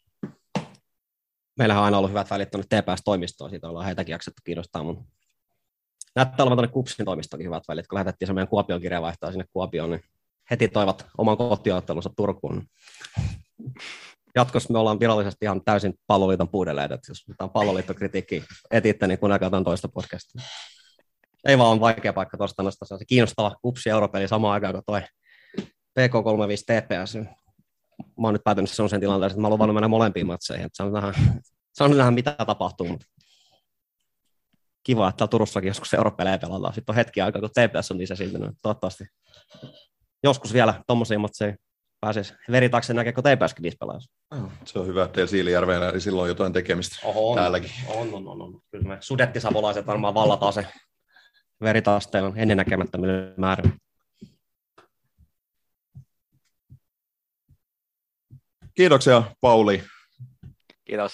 [1.58, 5.04] meillähän on aina ollut hyvät välit tuonne TPS-toimistoon, siitä ollaan heitäkin jaksettu kiinnostaa, mutta
[6.14, 9.90] näyttää olevan tuonne Kupsin toimistokin hyvät välit, kun lähetettiin se meidän Kuopion kirjavaihtoa sinne Kuopioon,
[9.90, 10.02] niin
[10.50, 12.66] heti toivat oman kotiottelunsa Turkuun.
[14.34, 19.62] Jatkossa me ollaan virallisesti ihan täysin palloliiton puudeleet, että jos mitään palloliittokritiikki etitte, niin kuunnelkaa
[19.64, 20.42] toista podcastia.
[21.46, 25.00] Ei vaan on vaikea paikka tuosta nostaa se kiinnostava kupsi europeli samaan aikaan kuin toi
[26.00, 27.18] PK35 TPS.
[27.98, 30.66] Mä oon nyt päätynyt sellaisen tilanteen, että mä oon mennä molempiin matseihin.
[30.66, 30.84] Että
[31.72, 32.88] saan nähdä, mitä tapahtuu.
[32.88, 33.06] Mutta
[34.82, 36.74] kiva, että Turussakin joskus europelejä pelataan.
[36.74, 38.38] Sitten on hetki aikaa, kun TPS on niissä silti.
[38.62, 39.04] Toivottavasti
[40.22, 41.56] joskus vielä tuommoisia matseja
[42.00, 44.12] pääsisi veritakseen näkee, kun TPSkin viisi pelaajassa.
[44.64, 47.70] Se on hyvä, että teillä Siilijärvellä eli silloin jotain tekemistä Oho, on, täälläkin.
[47.88, 48.60] On, on, on, on.
[48.70, 50.66] Kyllä me sudettisavolaiset varmaan vallataan se
[51.60, 53.70] veritasteella ennennäkemättömyyden määrä.
[58.76, 59.82] Kiitoksia Pauli.
[60.84, 61.12] Kiitos.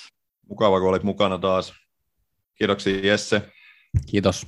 [0.49, 1.75] Mukava, kun olit mukana taas.
[2.55, 3.53] Kiitoksia Jesse.
[4.11, 4.47] Kiitos.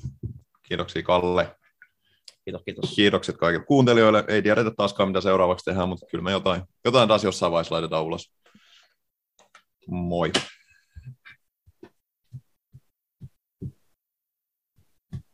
[0.63, 1.57] Kiitoksia Kalle.
[2.45, 2.95] Kiitos, kiitos.
[2.95, 4.25] Kiitokset kaikille kuuntelijoille.
[4.29, 8.05] Ei tiedetä taaskaan, mitä seuraavaksi tehdään, mutta kyllä me jotain, jotain taas jossain vaiheessa laitetaan
[8.05, 8.35] ulos.
[9.87, 10.33] Moi.